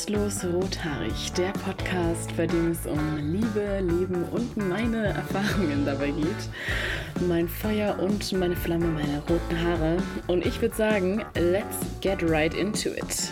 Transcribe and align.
Rastlos 0.00 0.42
rothaarig, 0.46 1.30
der 1.36 1.52
Podcast, 1.52 2.34
bei 2.34 2.46
dem 2.46 2.70
es 2.70 2.86
um 2.86 3.18
Liebe, 3.18 3.80
Leben 3.80 4.24
und 4.30 4.56
meine 4.56 5.08
Erfahrungen 5.08 5.84
dabei 5.84 6.10
geht. 6.10 7.28
Mein 7.28 7.46
Feuer 7.46 7.98
und 7.98 8.32
meine 8.32 8.56
Flamme, 8.56 8.86
meine 8.86 9.20
roten 9.28 9.62
Haare. 9.62 9.98
Und 10.26 10.46
ich 10.46 10.58
würde 10.62 10.74
sagen, 10.74 11.22
let's 11.34 11.76
get 12.00 12.22
right 12.22 12.54
into 12.54 12.88
it. 12.88 13.30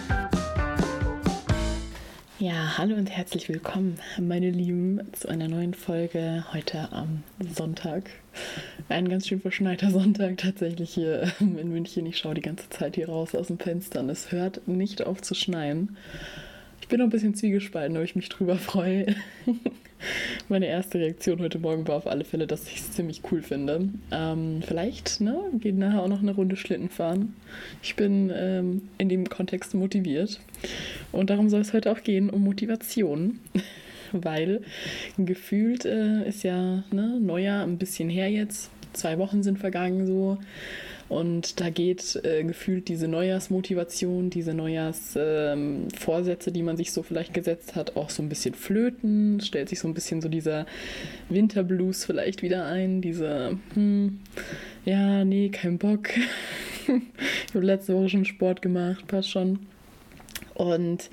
Ja, 2.39 2.77
hallo 2.77 2.96
und 2.96 3.07
herzlich 3.07 3.48
willkommen, 3.48 3.98
meine 4.21 4.50
Lieben, 4.50 5.00
zu 5.12 5.29
einer 5.29 5.48
neuen 5.48 5.73
Folge 5.73 6.45
heute 6.53 6.93
am 6.93 7.23
Sonntag. 7.50 8.11
Ein 8.91 9.09
ganz 9.09 9.27
schön 9.27 9.41
verschneiter 9.41 9.91
Sonntag 9.91 10.37
tatsächlich 10.37 10.91
hier 10.91 11.32
in 11.41 11.71
München. 11.71 12.05
Ich 12.05 12.19
schaue 12.19 12.35
die 12.35 12.43
ganze 12.43 12.69
Zeit 12.69 12.96
hier 12.96 13.09
raus 13.09 13.35
aus 13.35 13.46
dem 13.46 13.59
Fenster 13.59 14.01
und 14.01 14.10
es 14.10 14.32
hört 14.32 14.69
nicht 14.69 15.07
auf 15.07 15.23
zu 15.23 15.35
schneien. 15.35 15.96
Ich 16.88 16.91
bin 16.91 17.01
noch 17.01 17.06
ein 17.09 17.10
bisschen 17.10 17.34
zwiegespalten, 17.34 17.98
ob 17.98 18.02
ich 18.02 18.16
mich 18.16 18.30
drüber 18.30 18.56
freue. 18.56 19.15
Meine 20.48 20.69
erste 20.69 20.98
Reaktion 20.98 21.38
heute 21.41 21.59
Morgen 21.59 21.87
war 21.87 21.96
auf 21.96 22.06
alle 22.06 22.24
Fälle, 22.24 22.46
dass 22.46 22.66
ich 22.66 22.77
es 22.77 22.92
ziemlich 22.92 23.20
cool 23.30 23.42
finde. 23.42 23.91
Ähm, 24.10 24.62
vielleicht 24.66 25.20
ne, 25.20 25.38
geht 25.59 25.77
nachher 25.77 26.02
auch 26.02 26.09
noch 26.09 26.23
eine 26.23 26.30
Runde 26.30 26.56
Schlitten 26.56 26.88
fahren. 26.88 27.37
Ich 27.82 27.95
bin 27.95 28.32
ähm, 28.34 28.88
in 28.96 29.10
dem 29.10 29.29
Kontext 29.29 29.74
motiviert. 29.74 30.41
Und 31.12 31.29
darum 31.29 31.51
soll 31.51 31.60
es 31.60 31.74
heute 31.74 31.93
auch 31.93 32.02
gehen, 32.02 32.30
um 32.30 32.43
Motivation. 32.43 33.38
Weil 34.12 34.62
gefühlt 35.18 35.84
äh, 35.84 36.27
ist 36.27 36.43
ja 36.43 36.84
ne, 36.91 37.20
Neujahr 37.20 37.65
ein 37.65 37.77
bisschen 37.77 38.09
her 38.09 38.30
jetzt. 38.30 38.70
Zwei 38.95 39.18
Wochen 39.18 39.43
sind 39.43 39.59
vergangen 39.59 40.07
so. 40.07 40.38
Und 41.09 41.60
da 41.60 41.70
geht 41.70 42.20
äh, 42.24 42.45
gefühlt 42.45 42.88
diese 42.88 43.09
Neujahrsmotivation, 43.09 44.28
diese 44.28 44.52
Neujahrsvorsätze, 44.52 46.51
ähm, 46.51 46.54
die 46.54 46.62
man 46.62 46.76
sich 46.76 46.92
so 46.92 47.02
vielleicht 47.02 47.32
gesetzt 47.32 47.76
hat, 47.76 47.96
auch 47.96 48.10
so 48.10 48.23
ein 48.23 48.28
bisschen 48.28 48.54
flöten. 48.54 49.40
Stellt 49.40 49.70
sich 49.70 49.80
so 49.80 49.88
ein 49.88 49.95
bisschen 49.95 50.20
so 50.20 50.29
dieser 50.29 50.66
Winterblues 51.30 52.04
vielleicht 52.04 52.42
wieder 52.42 52.66
ein. 52.66 53.01
Diese, 53.01 53.59
hm, 53.74 54.20
ja, 54.84 55.24
nee, 55.24 55.48
kein 55.48 55.79
Bock. 55.79 56.10
ich 56.86 57.54
habe 57.54 57.64
letzte 57.64 57.95
Woche 57.95 58.10
schon 58.10 58.24
Sport 58.26 58.60
gemacht, 58.60 59.06
passt 59.06 59.30
schon. 59.30 59.60
Und 60.59 61.09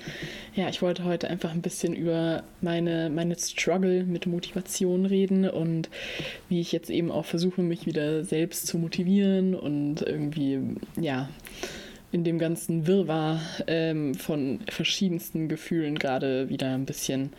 ja, 0.56 0.68
ich 0.68 0.82
wollte 0.82 1.04
heute 1.04 1.30
einfach 1.30 1.52
ein 1.52 1.62
bisschen 1.62 1.94
über 1.94 2.42
meine, 2.60 3.10
meine 3.10 3.38
Struggle 3.38 4.02
mit 4.02 4.26
Motivation 4.26 5.06
reden 5.06 5.48
und 5.48 5.88
wie 6.48 6.60
ich 6.60 6.72
jetzt 6.72 6.90
eben 6.90 7.12
auch 7.12 7.24
versuche, 7.24 7.62
mich 7.62 7.86
wieder 7.86 8.24
selbst 8.24 8.66
zu 8.66 8.76
motivieren 8.76 9.54
und 9.54 10.02
irgendwie, 10.02 10.58
ja, 11.00 11.28
in 12.10 12.24
dem 12.24 12.40
ganzen 12.40 12.88
Wirrwarr 12.88 13.40
ähm, 13.68 14.16
von 14.16 14.58
verschiedensten 14.68 15.48
Gefühlen 15.48 15.96
gerade 15.96 16.48
wieder 16.48 16.74
ein 16.74 16.84
bisschen 16.84 17.32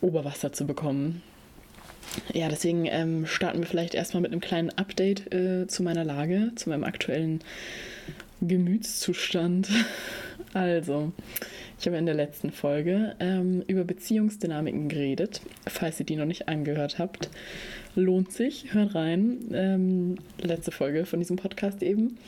Oberwasser 0.00 0.52
zu 0.52 0.66
bekommen. 0.66 1.20
Ja, 2.32 2.48
deswegen 2.48 2.86
ähm, 2.86 3.26
starten 3.26 3.58
wir 3.58 3.66
vielleicht 3.66 3.94
erstmal 3.94 4.20
mit 4.20 4.30
einem 4.30 4.40
kleinen 4.40 4.70
Update 4.70 5.34
äh, 5.34 5.66
zu 5.66 5.82
meiner 5.82 6.04
Lage, 6.04 6.52
zu 6.54 6.68
meinem 6.68 6.84
aktuellen 6.84 7.40
Gemütszustand. 8.40 9.68
Also, 10.52 11.12
ich 11.78 11.86
habe 11.86 11.96
in 11.96 12.06
der 12.06 12.14
letzten 12.16 12.50
Folge 12.50 13.14
ähm, 13.20 13.62
über 13.68 13.84
Beziehungsdynamiken 13.84 14.88
geredet. 14.88 15.40
Falls 15.68 16.00
ihr 16.00 16.06
die 16.06 16.16
noch 16.16 16.24
nicht 16.24 16.48
angehört 16.48 16.98
habt, 16.98 17.30
lohnt 17.94 18.32
sich, 18.32 18.74
hört 18.74 18.96
rein. 18.96 19.38
Ähm, 19.52 20.16
letzte 20.40 20.72
Folge 20.72 21.06
von 21.06 21.20
diesem 21.20 21.36
Podcast 21.36 21.84
eben. 21.84 22.18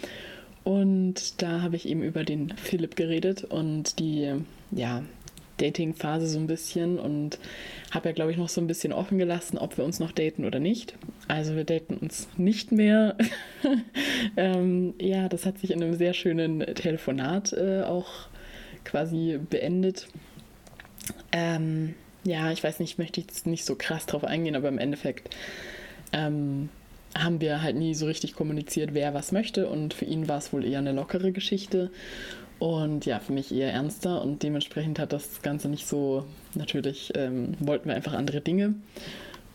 Und 0.62 1.42
da 1.42 1.62
habe 1.62 1.74
ich 1.74 1.88
eben 1.88 2.04
über 2.04 2.22
den 2.22 2.50
Philipp 2.56 2.94
geredet 2.94 3.42
und 3.42 3.98
die, 3.98 4.32
ja, 4.70 5.02
Dating-Phase 5.62 6.26
so 6.26 6.38
ein 6.38 6.46
bisschen 6.46 6.98
und 6.98 7.38
habe 7.90 8.08
ja, 8.08 8.14
glaube 8.14 8.32
ich, 8.32 8.36
noch 8.36 8.48
so 8.48 8.60
ein 8.60 8.66
bisschen 8.66 8.92
offen 8.92 9.18
gelassen, 9.18 9.58
ob 9.58 9.76
wir 9.76 9.84
uns 9.84 10.00
noch 10.00 10.12
daten 10.12 10.44
oder 10.44 10.58
nicht. 10.58 10.94
Also 11.28 11.54
wir 11.54 11.64
daten 11.64 11.96
uns 11.96 12.28
nicht 12.36 12.72
mehr. 12.72 13.16
ähm, 14.36 14.94
ja, 15.00 15.28
das 15.28 15.46
hat 15.46 15.58
sich 15.58 15.70
in 15.70 15.82
einem 15.82 15.94
sehr 15.94 16.14
schönen 16.14 16.60
Telefonat 16.74 17.52
äh, 17.52 17.82
auch 17.82 18.08
quasi 18.84 19.38
beendet. 19.50 20.08
Ähm, 21.30 21.94
ja, 22.24 22.52
ich 22.52 22.62
weiß 22.62 22.78
nicht, 22.78 22.98
möchte 22.98 23.20
ich 23.20 23.26
jetzt 23.26 23.46
nicht 23.46 23.64
so 23.64 23.74
krass 23.74 24.06
drauf 24.06 24.24
eingehen, 24.24 24.56
aber 24.56 24.68
im 24.68 24.78
Endeffekt 24.78 25.34
ähm, 26.12 26.68
haben 27.16 27.40
wir 27.40 27.62
halt 27.62 27.76
nie 27.76 27.94
so 27.94 28.06
richtig 28.06 28.34
kommuniziert, 28.34 28.94
wer 28.94 29.14
was 29.14 29.32
möchte 29.32 29.68
und 29.68 29.94
für 29.94 30.04
ihn 30.04 30.28
war 30.28 30.38
es 30.38 30.52
wohl 30.52 30.64
eher 30.64 30.78
eine 30.78 30.92
lockere 30.92 31.32
Geschichte 31.32 31.90
und 32.62 33.06
ja, 33.06 33.18
für 33.18 33.32
mich 33.32 33.52
eher 33.52 33.72
ernster 33.72 34.22
und 34.22 34.44
dementsprechend 34.44 35.00
hat 35.00 35.12
das 35.12 35.42
Ganze 35.42 35.68
nicht 35.68 35.84
so, 35.84 36.24
natürlich 36.54 37.10
ähm, 37.16 37.54
wollten 37.58 37.88
wir 37.88 37.96
einfach 37.96 38.12
andere 38.12 38.40
Dinge. 38.40 38.76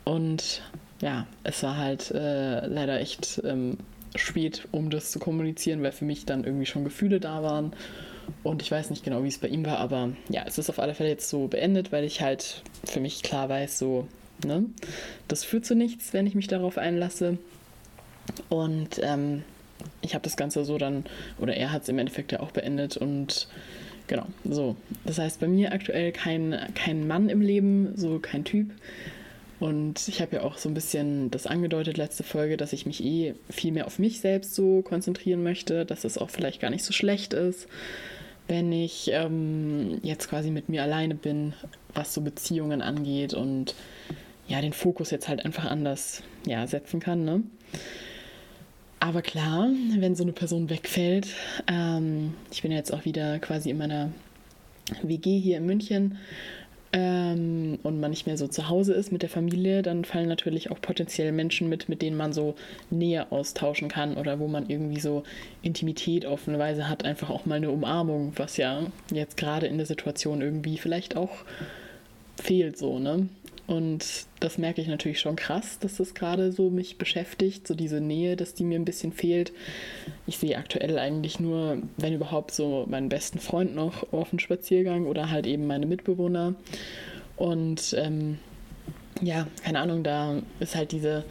Und 0.03 0.61
ja, 0.99 1.25
es 1.45 1.63
war 1.63 1.77
halt 1.77 2.11
äh, 2.11 2.67
leider 2.67 2.99
echt 2.99 3.41
ähm, 3.45 3.77
spät, 4.13 4.67
um 4.73 4.89
das 4.89 5.09
zu 5.09 5.19
kommunizieren, 5.19 5.81
weil 5.83 5.93
für 5.93 6.03
mich 6.03 6.25
dann 6.25 6.43
irgendwie 6.43 6.65
schon 6.65 6.83
Gefühle 6.83 7.21
da 7.21 7.41
waren. 7.43 7.71
Und 8.43 8.61
ich 8.61 8.71
weiß 8.71 8.89
nicht 8.89 9.05
genau, 9.05 9.23
wie 9.23 9.29
es 9.29 9.37
bei 9.37 9.47
ihm 9.47 9.65
war, 9.65 9.77
aber 9.77 10.09
ja, 10.27 10.43
es 10.45 10.57
ist 10.57 10.69
auf 10.69 10.79
alle 10.79 10.93
Fälle 10.93 11.07
jetzt 11.07 11.29
so 11.29 11.47
beendet, 11.47 11.93
weil 11.93 12.03
ich 12.03 12.19
halt 12.19 12.61
für 12.83 12.99
mich 12.99 13.23
klar 13.23 13.47
weiß, 13.47 13.79
so, 13.79 14.05
ne, 14.43 14.65
das 15.29 15.45
führt 15.45 15.65
zu 15.65 15.75
nichts, 15.75 16.11
wenn 16.11 16.27
ich 16.27 16.35
mich 16.35 16.47
darauf 16.47 16.77
einlasse. 16.77 17.37
Und 18.49 18.99
ähm, 19.01 19.43
ich 20.01 20.13
habe 20.13 20.23
das 20.23 20.37
Ganze 20.37 20.65
so 20.65 20.77
dann, 20.77 21.05
oder 21.39 21.55
er 21.55 21.71
hat 21.71 21.83
es 21.83 21.89
im 21.89 21.99
Endeffekt 21.99 22.31
ja 22.31 22.39
auch 22.39 22.51
beendet 22.51 22.97
und 22.97 23.47
genau, 24.07 24.25
so. 24.43 24.75
Das 25.05 25.19
heißt, 25.19 25.39
bei 25.39 25.47
mir 25.47 25.71
aktuell 25.71 26.11
kein, 26.11 26.57
kein 26.75 27.07
Mann 27.07 27.29
im 27.29 27.41
Leben, 27.41 27.93
so 27.95 28.19
kein 28.19 28.43
Typ. 28.43 28.71
Und 29.59 30.07
ich 30.07 30.21
habe 30.21 30.35
ja 30.37 30.43
auch 30.43 30.57
so 30.57 30.69
ein 30.69 30.75
bisschen 30.75 31.31
das 31.31 31.47
angedeutet, 31.47 31.97
letzte 31.97 32.23
Folge, 32.23 32.57
dass 32.57 32.73
ich 32.73 32.85
mich 32.85 33.03
eh 33.03 33.33
viel 33.49 33.71
mehr 33.71 33.87
auf 33.87 33.97
mich 33.97 34.21
selbst 34.21 34.53
so 34.53 34.83
konzentrieren 34.83 35.41
möchte, 35.41 35.83
dass 35.83 36.03
es 36.03 36.17
auch 36.19 36.29
vielleicht 36.29 36.61
gar 36.61 36.69
nicht 36.69 36.83
so 36.83 36.93
schlecht 36.93 37.33
ist, 37.33 37.67
wenn 38.47 38.71
ich 38.71 39.09
ähm, 39.11 39.99
jetzt 40.03 40.29
quasi 40.29 40.51
mit 40.51 40.69
mir 40.69 40.83
alleine 40.83 41.15
bin, 41.15 41.53
was 41.93 42.13
so 42.13 42.21
Beziehungen 42.21 42.83
angeht 42.83 43.33
und 43.33 43.73
ja, 44.47 44.61
den 44.61 44.73
Fokus 44.73 45.09
jetzt 45.09 45.27
halt 45.27 45.43
einfach 45.43 45.65
anders 45.65 46.21
ja, 46.45 46.65
setzen 46.67 46.99
kann. 46.99 47.25
Ne? 47.25 47.41
Aber 48.99 49.21
klar, 49.21 49.69
wenn 49.99 50.15
so 50.15 50.23
eine 50.23 50.33
Person 50.33 50.69
wegfällt, 50.69 51.27
ähm, 51.67 52.33
ich 52.51 52.61
bin 52.61 52.71
jetzt 52.71 52.91
auch 52.91 53.05
wieder 53.05 53.39
quasi 53.39 53.69
in 53.69 53.77
meiner 53.77 54.11
WG 55.03 55.39
hier 55.39 55.57
in 55.57 55.65
München 55.65 56.17
ähm, 56.93 57.77
und 57.83 57.99
man 57.99 58.09
nicht 58.11 58.25
mehr 58.25 58.37
so 58.37 58.47
zu 58.47 58.69
Hause 58.69 58.93
ist 58.93 59.11
mit 59.11 59.21
der 59.21 59.29
Familie, 59.29 59.81
dann 59.81 60.05
fallen 60.05 60.27
natürlich 60.27 60.71
auch 60.71 60.81
potenziell 60.81 61.31
Menschen 61.31 61.69
mit, 61.69 61.89
mit 61.89 62.01
denen 62.01 62.17
man 62.17 62.33
so 62.33 62.55
näher 62.89 63.31
austauschen 63.31 63.87
kann 63.87 64.15
oder 64.15 64.39
wo 64.39 64.47
man 64.47 64.69
irgendwie 64.69 64.99
so 64.99 65.23
Intimität 65.61 66.25
auf 66.25 66.47
eine 66.47 66.57
Weise 66.57 66.89
hat, 66.89 67.05
einfach 67.05 67.29
auch 67.29 67.45
mal 67.45 67.55
eine 67.55 67.69
Umarmung, 67.69 68.33
was 68.35 68.57
ja 68.57 68.87
jetzt 69.11 69.37
gerade 69.37 69.67
in 69.67 69.77
der 69.77 69.85
Situation 69.85 70.41
irgendwie 70.41 70.77
vielleicht 70.77 71.15
auch 71.15 71.45
fehlt 72.41 72.77
so, 72.77 72.99
ne? 72.99 73.27
Und 73.67 74.27
das 74.39 74.57
merke 74.57 74.81
ich 74.81 74.87
natürlich 74.87 75.19
schon 75.19 75.35
krass, 75.35 75.77
dass 75.79 75.97
das 75.97 76.13
gerade 76.13 76.53
so 76.53 76.69
mich 76.69 76.97
beschäftigt, 76.97 77.67
so 77.67 77.75
diese 77.75 77.99
Nähe, 77.99 78.37
dass 78.37 78.53
die 78.53 78.63
mir 78.63 78.79
ein 78.79 78.85
bisschen 78.85 79.11
fehlt. 79.11 79.51
Ich 80.25 80.37
sehe 80.37 80.57
aktuell 80.57 80.97
eigentlich 80.97 81.41
nur, 81.41 81.79
wenn 81.97 82.13
überhaupt, 82.13 82.51
so 82.51 82.85
meinen 82.89 83.09
besten 83.09 83.39
Freund 83.39 83.75
noch 83.75 84.13
auf 84.13 84.29
dem 84.29 84.39
Spaziergang 84.39 85.05
oder 85.05 85.29
halt 85.29 85.45
eben 85.45 85.67
meine 85.67 85.85
Mitbewohner. 85.85 86.55
Und 87.35 87.93
ähm, 87.97 88.39
ja, 89.21 89.47
keine 89.65 89.79
Ahnung, 89.79 90.01
da 90.01 90.41
ist 90.61 90.77
halt 90.77 90.93
diese, 90.93 91.25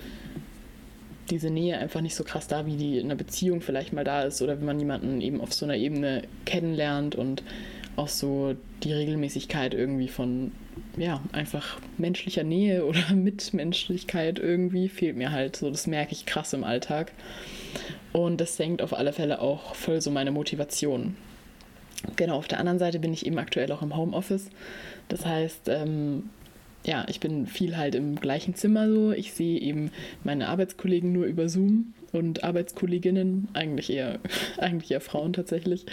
diese 1.31 1.49
Nähe 1.49 1.79
einfach 1.79 2.03
nicht 2.03 2.15
so 2.15 2.23
krass 2.23 2.49
da, 2.49 2.67
wie 2.67 2.77
die 2.77 2.99
in 2.99 3.07
einer 3.07 3.15
Beziehung 3.15 3.63
vielleicht 3.63 3.95
mal 3.95 4.05
da 4.05 4.25
ist 4.25 4.43
oder 4.43 4.59
wenn 4.59 4.67
man 4.67 4.79
jemanden 4.79 5.23
eben 5.23 5.41
auf 5.41 5.55
so 5.55 5.65
einer 5.65 5.77
Ebene 5.77 6.23
kennenlernt 6.45 7.15
und 7.15 7.43
auch 7.97 8.09
so 8.09 8.55
die 8.83 8.93
Regelmäßigkeit 8.93 9.73
irgendwie 9.73 10.09
von 10.09 10.53
ja, 10.97 11.21
einfach 11.33 11.79
menschlicher 11.99 12.45
Nähe 12.45 12.85
oder 12.87 13.15
Mitmenschlichkeit 13.15 14.39
irgendwie 14.39 14.89
fehlt 14.89 15.17
mir 15.17 15.33
halt 15.33 15.57
so. 15.57 15.71
Das 15.71 15.87
merke 15.87 16.13
ich 16.13 16.27
krass 16.27 16.53
im 16.53 16.65
Alltag. 16.65 17.13
Und 18.13 18.41
das 18.41 18.57
senkt 18.57 18.81
auf 18.83 18.95
alle 18.95 19.13
Fälle 19.13 19.41
auch 19.41 19.75
voll 19.75 20.01
so 20.01 20.11
meine 20.11 20.31
Motivation. 20.31 21.17
Genau, 22.17 22.37
auf 22.37 22.49
der 22.49 22.61
anderen 22.61 22.79
Seite 22.79 22.99
bin 22.99 23.13
ich 23.13 23.27
eben 23.27 23.39
aktuell 23.39 23.71
auch 23.73 23.83
im 23.83 23.97
Homeoffice. 23.97 24.51
Das 25.09 25.27
heißt, 25.27 25.69
ähm, 25.69 26.31
ja, 26.85 27.05
ich 27.09 27.21
bin 27.21 27.47
viel 27.47 27.77
halt 27.77 27.95
im 27.95 28.17
gleichen 28.17 28.55
Zimmer 28.55 28.89
so. 28.89 29.13
Ich 29.13 29.33
sehe 29.33 29.61
eben 29.61 29.91
meine 30.25 30.49
Arbeitskollegen 30.49 31.13
nur 31.13 31.27
über 31.27 31.49
Zoom 31.49 31.95
und 32.13 32.45
Arbeitskolleginnen, 32.45 33.49
eigentlich 33.55 33.91
eher, 33.91 34.21
eigentlich 34.59 34.91
eher 34.93 35.01
Frauen 35.01 35.33
tatsächlich. 35.33 35.85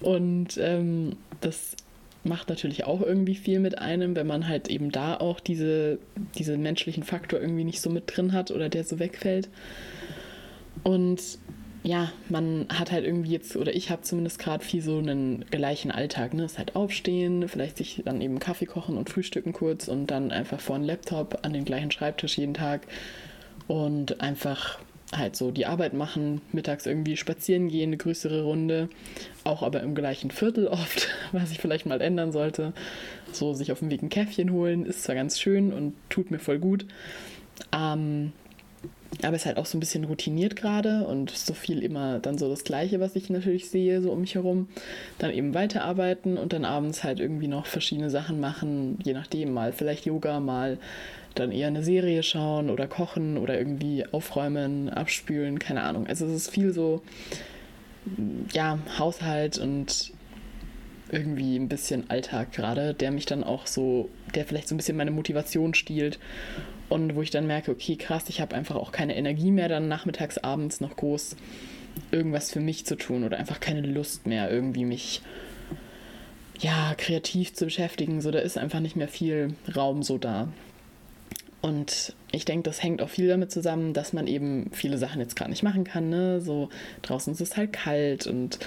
Und 0.00 0.58
ähm, 0.58 1.16
das 1.40 1.76
macht 2.24 2.48
natürlich 2.48 2.84
auch 2.84 3.00
irgendwie 3.00 3.34
viel 3.34 3.58
mit 3.58 3.78
einem, 3.78 4.14
wenn 4.14 4.26
man 4.26 4.46
halt 4.48 4.68
eben 4.68 4.92
da 4.92 5.16
auch 5.16 5.40
diese, 5.40 5.98
diese 6.36 6.56
menschlichen 6.56 7.02
Faktor 7.02 7.40
irgendwie 7.40 7.64
nicht 7.64 7.80
so 7.80 7.90
mit 7.90 8.04
drin 8.06 8.32
hat 8.32 8.50
oder 8.50 8.68
der 8.68 8.84
so 8.84 8.98
wegfällt. 8.98 9.48
Und 10.84 11.20
ja, 11.84 12.12
man 12.28 12.66
hat 12.68 12.92
halt 12.92 13.04
irgendwie 13.04 13.32
jetzt, 13.32 13.56
oder 13.56 13.74
ich 13.74 13.90
habe 13.90 14.02
zumindest 14.02 14.38
gerade 14.38 14.64
viel 14.64 14.82
so 14.82 14.98
einen 14.98 15.44
gleichen 15.50 15.90
Alltag. 15.90 16.32
Ne? 16.32 16.44
ist 16.44 16.58
halt 16.58 16.76
aufstehen, 16.76 17.48
vielleicht 17.48 17.76
sich 17.76 18.02
dann 18.04 18.20
eben 18.20 18.38
Kaffee 18.38 18.66
kochen 18.66 18.96
und 18.96 19.10
frühstücken 19.10 19.52
kurz 19.52 19.88
und 19.88 20.06
dann 20.06 20.30
einfach 20.30 20.60
vor 20.60 20.76
einen 20.76 20.84
Laptop 20.84 21.40
an 21.42 21.52
den 21.52 21.64
gleichen 21.64 21.90
Schreibtisch 21.90 22.38
jeden 22.38 22.54
Tag 22.54 22.86
und 23.66 24.20
einfach 24.20 24.78
halt 25.12 25.36
so 25.36 25.50
die 25.50 25.66
Arbeit 25.66 25.92
machen, 25.92 26.40
mittags 26.52 26.86
irgendwie 26.86 27.16
spazieren 27.16 27.68
gehen, 27.68 27.90
eine 27.90 27.96
größere 27.98 28.42
Runde, 28.42 28.88
auch 29.44 29.62
aber 29.62 29.82
im 29.82 29.94
gleichen 29.94 30.30
Viertel 30.30 30.66
oft, 30.66 31.08
was 31.32 31.52
ich 31.52 31.58
vielleicht 31.58 31.86
mal 31.86 32.00
ändern 32.00 32.32
sollte. 32.32 32.72
So 33.32 33.54
sich 33.54 33.72
auf 33.72 33.80
dem 33.80 33.90
Weg 33.90 34.02
ein 34.02 34.08
Käffchen 34.08 34.52
holen, 34.52 34.86
ist 34.86 35.04
zwar 35.04 35.14
ganz 35.14 35.38
schön 35.38 35.72
und 35.72 35.94
tut 36.08 36.30
mir 36.30 36.38
voll 36.38 36.58
gut. 36.58 36.86
Ähm, 37.72 38.32
aber 39.22 39.36
es 39.36 39.42
ist 39.42 39.46
halt 39.46 39.58
auch 39.58 39.66
so 39.66 39.76
ein 39.76 39.80
bisschen 39.80 40.04
routiniert 40.04 40.56
gerade 40.56 41.04
und 41.06 41.30
so 41.30 41.54
viel 41.54 41.82
immer 41.82 42.18
dann 42.18 42.38
so 42.38 42.48
das 42.48 42.64
Gleiche, 42.64 43.00
was 43.00 43.16
ich 43.16 43.30
natürlich 43.30 43.70
sehe, 43.70 44.02
so 44.02 44.10
um 44.10 44.20
mich 44.20 44.34
herum. 44.34 44.68
Dann 45.18 45.30
eben 45.30 45.54
weiterarbeiten 45.54 46.36
und 46.36 46.52
dann 46.52 46.64
abends 46.64 47.04
halt 47.04 47.20
irgendwie 47.20 47.48
noch 47.48 47.66
verschiedene 47.66 48.10
Sachen 48.10 48.40
machen, 48.40 48.98
je 49.04 49.12
nachdem, 49.12 49.52
mal 49.52 49.72
vielleicht 49.72 50.06
Yoga, 50.06 50.40
mal 50.40 50.78
dann 51.34 51.52
eher 51.52 51.68
eine 51.68 51.82
Serie 51.82 52.22
schauen 52.22 52.68
oder 52.68 52.86
kochen 52.86 53.38
oder 53.38 53.56
irgendwie 53.56 54.04
aufräumen, 54.12 54.90
abspülen, 54.90 55.58
keine 55.58 55.82
Ahnung. 55.82 56.06
Also 56.06 56.26
es 56.26 56.32
ist 56.32 56.50
viel 56.50 56.72
so, 56.72 57.02
ja, 58.52 58.78
Haushalt 58.98 59.58
und 59.58 60.12
irgendwie 61.12 61.56
ein 61.56 61.68
bisschen 61.68 62.10
Alltag 62.10 62.52
gerade, 62.52 62.94
der 62.94 63.10
mich 63.10 63.26
dann 63.26 63.44
auch 63.44 63.66
so, 63.66 64.08
der 64.34 64.44
vielleicht 64.44 64.68
so 64.68 64.74
ein 64.74 64.78
bisschen 64.78 64.96
meine 64.96 65.10
Motivation 65.10 65.74
stiehlt 65.74 66.18
und 66.88 67.14
wo 67.14 67.22
ich 67.22 67.30
dann 67.30 67.46
merke, 67.46 67.70
okay, 67.70 67.96
krass, 67.96 68.24
ich 68.28 68.40
habe 68.40 68.56
einfach 68.56 68.76
auch 68.76 68.92
keine 68.92 69.16
Energie 69.16 69.50
mehr, 69.50 69.68
dann 69.68 69.88
nachmittags, 69.88 70.38
abends 70.38 70.80
noch 70.80 70.96
groß 70.96 71.36
irgendwas 72.10 72.50
für 72.50 72.60
mich 72.60 72.86
zu 72.86 72.96
tun 72.96 73.24
oder 73.24 73.38
einfach 73.38 73.60
keine 73.60 73.82
Lust 73.82 74.26
mehr, 74.26 74.50
irgendwie 74.50 74.84
mich 74.84 75.22
ja, 76.60 76.94
kreativ 76.96 77.54
zu 77.54 77.66
beschäftigen. 77.66 78.20
So, 78.20 78.30
da 78.30 78.38
ist 78.38 78.56
einfach 78.56 78.80
nicht 78.80 78.96
mehr 78.96 79.08
viel 79.08 79.54
Raum 79.74 80.02
so 80.02 80.16
da. 80.16 80.48
Und 81.62 82.14
ich 82.32 82.44
denke, 82.44 82.64
das 82.64 82.82
hängt 82.82 83.00
auch 83.02 83.08
viel 83.08 83.28
damit 83.28 83.52
zusammen, 83.52 83.94
dass 83.94 84.12
man 84.12 84.26
eben 84.26 84.68
viele 84.72 84.98
Sachen 84.98 85.20
jetzt 85.20 85.36
gerade 85.36 85.50
nicht 85.50 85.62
machen 85.62 85.84
kann. 85.84 86.10
Ne? 86.10 86.40
So 86.40 86.68
draußen 87.02 87.32
ist 87.32 87.40
es 87.40 87.56
halt 87.56 87.72
kalt 87.72 88.26
und 88.26 88.58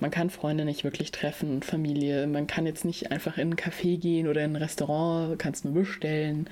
man 0.00 0.10
kann 0.10 0.28
Freunde 0.28 0.66
nicht 0.66 0.84
wirklich 0.84 1.12
treffen 1.12 1.50
und 1.50 1.64
Familie. 1.64 2.26
Man 2.26 2.46
kann 2.46 2.66
jetzt 2.66 2.84
nicht 2.84 3.10
einfach 3.10 3.38
in 3.38 3.50
ein 3.50 3.56
Café 3.56 3.98
gehen 3.98 4.28
oder 4.28 4.44
in 4.44 4.52
ein 4.52 4.62
Restaurant, 4.62 5.38
kannst 5.38 5.64
nur 5.64 5.74
bestellen 5.74 6.46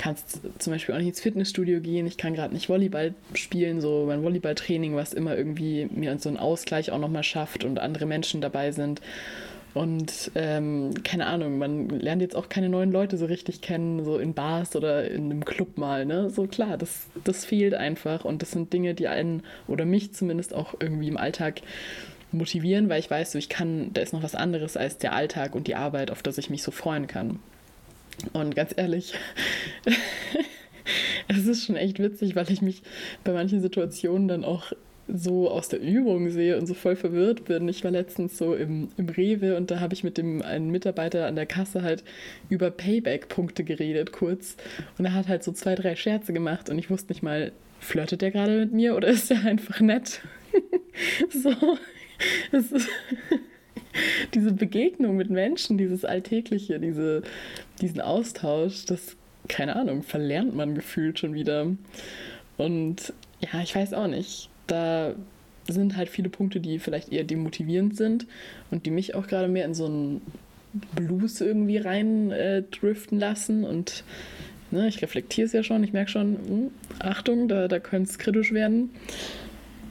kannst 0.00 0.40
zum 0.58 0.72
Beispiel 0.72 0.94
auch 0.94 0.98
nicht 0.98 1.08
ins 1.08 1.20
Fitnessstudio 1.20 1.80
gehen. 1.80 2.06
Ich 2.06 2.16
kann 2.16 2.32
gerade 2.32 2.54
nicht 2.54 2.70
Volleyball 2.70 3.14
spielen, 3.34 3.82
so 3.82 4.06
mein 4.06 4.22
Volleyballtraining, 4.22 4.96
was 4.96 5.12
immer 5.12 5.36
irgendwie 5.36 5.88
mir 5.92 6.18
so 6.18 6.30
einen 6.30 6.38
Ausgleich 6.38 6.90
auch 6.90 6.98
nochmal 6.98 7.22
schafft 7.22 7.64
und 7.64 7.78
andere 7.78 8.06
Menschen 8.06 8.40
dabei 8.40 8.72
sind. 8.72 9.02
Und 9.72 10.32
ähm, 10.34 10.94
keine 11.04 11.26
Ahnung, 11.26 11.58
man 11.58 11.88
lernt 11.88 12.22
jetzt 12.22 12.34
auch 12.34 12.48
keine 12.48 12.68
neuen 12.68 12.90
Leute 12.90 13.16
so 13.16 13.26
richtig 13.26 13.60
kennen, 13.60 14.04
so 14.04 14.18
in 14.18 14.34
Bars 14.34 14.74
oder 14.74 15.08
in 15.08 15.26
einem 15.26 15.44
Club 15.44 15.78
mal, 15.78 16.04
ne? 16.04 16.28
So 16.28 16.46
klar, 16.46 16.76
das, 16.76 17.06
das 17.22 17.44
fehlt 17.44 17.74
einfach. 17.74 18.24
Und 18.24 18.42
das 18.42 18.50
sind 18.50 18.72
Dinge, 18.72 18.94
die 18.94 19.06
einen 19.06 19.42
oder 19.68 19.84
mich 19.84 20.12
zumindest 20.12 20.54
auch 20.54 20.74
irgendwie 20.80 21.08
im 21.08 21.16
Alltag 21.16 21.62
motivieren, 22.32 22.88
weil 22.88 23.00
ich 23.00 23.10
weiß, 23.10 23.32
so 23.32 23.38
ich 23.38 23.48
kann, 23.48 23.92
da 23.92 24.00
ist 24.00 24.12
noch 24.12 24.22
was 24.22 24.34
anderes 24.34 24.76
als 24.76 24.98
der 24.98 25.12
Alltag 25.12 25.54
und 25.54 25.66
die 25.66 25.74
Arbeit, 25.74 26.10
auf 26.10 26.22
das 26.22 26.38
ich 26.38 26.50
mich 26.50 26.62
so 26.62 26.70
freuen 26.70 27.06
kann. 27.06 27.38
Und 28.32 28.54
ganz 28.54 28.72
ehrlich, 28.76 29.14
es 31.28 31.46
ist 31.46 31.64
schon 31.64 31.76
echt 31.76 31.98
witzig, 31.98 32.36
weil 32.36 32.50
ich 32.50 32.60
mich 32.60 32.82
bei 33.24 33.32
manchen 33.32 33.60
Situationen 33.60 34.28
dann 34.28 34.44
auch 34.44 34.72
so 35.12 35.50
aus 35.50 35.68
der 35.68 35.80
Übung 35.80 36.30
sehe 36.30 36.58
und 36.58 36.66
so 36.66 36.74
voll 36.74 36.96
verwirrt 36.96 37.44
bin. 37.44 37.68
Ich 37.68 37.84
war 37.84 37.90
letztens 37.90 38.38
so 38.38 38.54
im, 38.54 38.88
im 38.96 39.08
Rewe 39.08 39.56
und 39.56 39.70
da 39.70 39.80
habe 39.80 39.94
ich 39.94 40.04
mit 40.04 40.18
dem 40.18 40.42
einen 40.42 40.70
Mitarbeiter 40.70 41.26
an 41.26 41.36
der 41.36 41.46
Kasse 41.46 41.82
halt 41.82 42.04
über 42.48 42.70
Payback-Punkte 42.70 43.64
geredet, 43.64 44.12
kurz. 44.12 44.56
Und 44.98 45.04
er 45.04 45.14
hat 45.14 45.28
halt 45.28 45.42
so 45.42 45.52
zwei, 45.52 45.74
drei 45.74 45.96
Scherze 45.96 46.32
gemacht 46.32 46.70
und 46.70 46.78
ich 46.78 46.90
wusste 46.90 47.12
nicht 47.12 47.22
mal, 47.22 47.52
flirtet 47.80 48.22
der 48.22 48.30
gerade 48.30 48.58
mit 48.58 48.72
mir 48.72 48.96
oder 48.96 49.08
ist 49.08 49.30
er 49.30 49.44
einfach 49.44 49.80
nett? 49.80 50.20
so, 51.30 51.78
ist 52.52 52.74
diese 54.34 54.52
Begegnung 54.52 55.16
mit 55.16 55.30
Menschen, 55.30 55.78
dieses 55.78 56.04
Alltägliche, 56.04 56.78
diese, 56.78 57.22
diesen 57.80 58.00
Austausch, 58.00 58.84
das, 58.86 59.16
keine 59.48 59.76
Ahnung, 59.76 60.02
verlernt 60.02 60.54
man 60.54 60.74
gefühlt 60.74 61.18
schon 61.18 61.34
wieder. 61.34 61.66
Und 62.56 63.12
ja, 63.40 63.62
ich 63.62 63.74
weiß 63.74 63.94
auch 63.94 64.06
nicht. 64.06 64.49
Da 64.70 65.14
sind 65.68 65.96
halt 65.96 66.08
viele 66.08 66.28
Punkte, 66.28 66.60
die 66.60 66.78
vielleicht 66.78 67.12
eher 67.12 67.24
demotivierend 67.24 67.96
sind 67.96 68.26
und 68.70 68.86
die 68.86 68.90
mich 68.90 69.14
auch 69.14 69.26
gerade 69.26 69.48
mehr 69.48 69.64
in 69.64 69.74
so 69.74 69.86
einen 69.86 70.20
Blues 70.94 71.40
irgendwie 71.40 71.78
rein 71.78 72.30
äh, 72.30 72.62
driften 72.62 73.18
lassen. 73.18 73.64
Und 73.64 74.04
ne, 74.70 74.88
ich 74.88 75.02
reflektiere 75.02 75.46
es 75.46 75.52
ja 75.52 75.62
schon, 75.62 75.82
ich 75.84 75.92
merke 75.92 76.10
schon, 76.10 76.32
mh, 76.32 76.48
hm, 76.48 76.70
Achtung, 77.00 77.48
da, 77.48 77.68
da 77.68 77.78
könnte 77.78 78.10
es 78.10 78.18
kritisch 78.18 78.52
werden. 78.52 78.90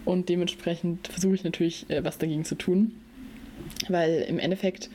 Und 0.05 0.29
dementsprechend 0.29 1.07
versuche 1.07 1.35
ich 1.35 1.43
natürlich, 1.43 1.89
äh, 1.89 2.03
was 2.03 2.17
dagegen 2.17 2.45
zu 2.45 2.55
tun. 2.55 2.93
Weil 3.87 4.25
im 4.27 4.39
Endeffekt, 4.39 4.89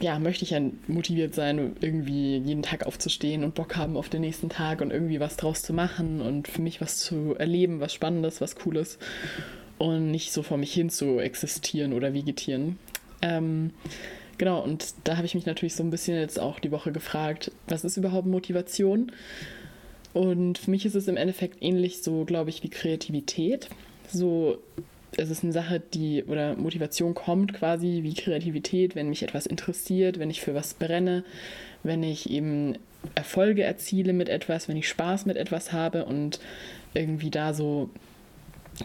ja, 0.00 0.18
möchte 0.18 0.44
ich 0.44 0.50
ja 0.50 0.60
motiviert 0.86 1.34
sein, 1.34 1.76
irgendwie 1.80 2.38
jeden 2.38 2.62
Tag 2.62 2.86
aufzustehen 2.86 3.44
und 3.44 3.54
Bock 3.54 3.76
haben 3.76 3.96
auf 3.96 4.08
den 4.08 4.22
nächsten 4.22 4.48
Tag 4.48 4.80
und 4.80 4.90
irgendwie 4.90 5.20
was 5.20 5.36
draus 5.36 5.62
zu 5.62 5.72
machen 5.72 6.20
und 6.20 6.48
für 6.48 6.62
mich 6.62 6.80
was 6.80 6.98
zu 6.98 7.34
erleben, 7.38 7.80
was 7.80 7.92
Spannendes, 7.92 8.40
was 8.40 8.56
Cooles 8.56 8.98
und 9.78 10.10
nicht 10.10 10.32
so 10.32 10.42
vor 10.42 10.56
mich 10.56 10.72
hin 10.72 10.90
zu 10.90 11.18
existieren 11.20 11.92
oder 11.92 12.14
vegetieren. 12.14 12.78
Ähm, 13.22 13.70
genau, 14.38 14.62
und 14.62 14.94
da 15.04 15.16
habe 15.16 15.26
ich 15.26 15.34
mich 15.34 15.46
natürlich 15.46 15.74
so 15.74 15.82
ein 15.82 15.90
bisschen 15.90 16.16
jetzt 16.16 16.40
auch 16.40 16.58
die 16.60 16.70
Woche 16.70 16.92
gefragt, 16.92 17.52
was 17.68 17.84
ist 17.84 17.96
überhaupt 17.96 18.26
Motivation? 18.26 19.12
Und 20.12 20.58
für 20.58 20.70
mich 20.70 20.86
ist 20.86 20.96
es 20.96 21.08
im 21.08 21.16
Endeffekt 21.16 21.62
ähnlich 21.62 22.02
so, 22.02 22.24
glaube 22.24 22.50
ich, 22.50 22.62
wie 22.62 22.70
Kreativität. 22.70 23.68
So 24.12 24.58
es 25.16 25.30
ist 25.30 25.42
eine 25.42 25.52
Sache, 25.52 25.80
die 25.80 26.24
oder 26.24 26.56
Motivation 26.56 27.14
kommt 27.14 27.54
quasi 27.54 28.00
wie 28.02 28.14
Kreativität, 28.14 28.94
wenn 28.94 29.08
mich 29.08 29.22
etwas 29.22 29.46
interessiert, 29.46 30.18
wenn 30.18 30.30
ich 30.30 30.40
für 30.40 30.54
was 30.54 30.74
brenne, 30.74 31.24
wenn 31.82 32.02
ich 32.02 32.30
eben 32.30 32.76
Erfolge 33.14 33.62
erziele 33.62 34.12
mit 34.12 34.28
etwas, 34.28 34.68
wenn 34.68 34.76
ich 34.76 34.88
Spaß 34.88 35.26
mit 35.26 35.36
etwas 35.36 35.72
habe 35.72 36.04
und 36.04 36.38
irgendwie 36.94 37.30
da 37.30 37.54
so 37.54 37.90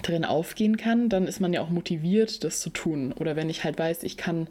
drin 0.01 0.25
aufgehen 0.25 0.77
kann, 0.77 1.09
dann 1.09 1.27
ist 1.27 1.39
man 1.39 1.53
ja 1.53 1.61
auch 1.61 1.69
motiviert, 1.69 2.43
das 2.43 2.59
zu 2.59 2.69
tun. 2.69 3.13
Oder 3.13 3.35
wenn 3.35 3.49
ich 3.49 3.63
halt 3.63 3.77
weiß, 3.77 4.03
ich 4.03 4.17
kann 4.17 4.47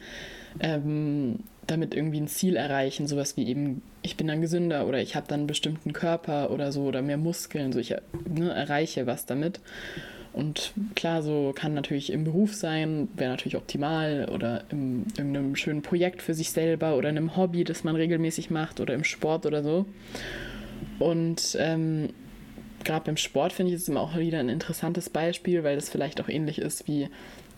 ähm, 0.60 1.40
damit 1.66 1.94
irgendwie 1.94 2.20
ein 2.20 2.28
Ziel 2.28 2.56
erreichen, 2.56 3.06
sowas 3.06 3.36
wie 3.36 3.46
eben, 3.46 3.82
ich 4.02 4.16
bin 4.16 4.26
dann 4.26 4.40
gesünder 4.40 4.86
oder 4.86 5.00
ich 5.00 5.16
habe 5.16 5.26
dann 5.28 5.40
einen 5.40 5.46
bestimmten 5.46 5.92
Körper 5.92 6.50
oder 6.50 6.72
so 6.72 6.82
oder 6.82 7.02
mehr 7.02 7.16
Muskeln, 7.16 7.72
so 7.72 7.78
ich 7.78 7.94
ne, 8.28 8.52
erreiche 8.52 9.06
was 9.06 9.26
damit. 9.26 9.60
Und 10.34 10.72
klar, 10.96 11.22
so 11.22 11.52
kann 11.54 11.74
natürlich 11.74 12.10
im 12.10 12.24
Beruf 12.24 12.54
sein, 12.54 13.08
wäre 13.14 13.30
natürlich 13.30 13.56
optimal 13.56 14.28
oder 14.32 14.64
in 14.70 15.06
irgendeinem 15.16 15.54
schönen 15.54 15.82
Projekt 15.82 16.22
für 16.22 16.34
sich 16.34 16.50
selber 16.50 16.96
oder 16.96 17.08
in 17.08 17.16
einem 17.16 17.36
Hobby, 17.36 17.62
das 17.62 17.84
man 17.84 17.94
regelmäßig 17.94 18.50
macht 18.50 18.80
oder 18.80 18.94
im 18.94 19.04
Sport 19.04 19.46
oder 19.46 19.62
so. 19.62 19.86
Und 20.98 21.56
ähm, 21.60 22.08
gerade 22.82 23.04
beim 23.04 23.16
Sport 23.16 23.52
finde 23.52 23.72
ich 23.72 23.80
es 23.80 23.88
immer 23.88 24.00
auch 24.00 24.16
wieder 24.16 24.40
ein 24.40 24.48
interessantes 24.48 25.08
Beispiel, 25.08 25.62
weil 25.62 25.76
das 25.76 25.88
vielleicht 25.88 26.20
auch 26.20 26.28
ähnlich 26.28 26.58
ist 26.58 26.88
wie 26.88 27.08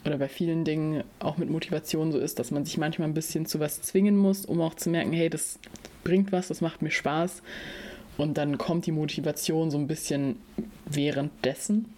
oder 0.04 0.18
bei 0.18 0.28
vielen 0.28 0.64
Dingen 0.64 1.02
auch 1.18 1.38
mit 1.38 1.50
Motivation 1.50 2.12
so 2.12 2.18
ist, 2.18 2.38
dass 2.38 2.50
man 2.50 2.64
sich 2.64 2.78
manchmal 2.78 3.08
ein 3.08 3.14
bisschen 3.14 3.46
zu 3.46 3.58
was 3.58 3.82
zwingen 3.82 4.16
muss, 4.16 4.44
um 4.44 4.60
auch 4.60 4.74
zu 4.74 4.90
merken, 4.90 5.12
hey, 5.12 5.28
das 5.28 5.58
bringt 6.04 6.30
was, 6.30 6.48
das 6.48 6.60
macht 6.60 6.82
mir 6.82 6.92
Spaß. 6.92 7.42
Und 8.16 8.38
dann 8.38 8.56
kommt 8.56 8.86
die 8.86 8.92
Motivation 8.92 9.70
so 9.70 9.78
ein 9.78 9.88
bisschen 9.88 10.36
währenddessen. 10.86 11.95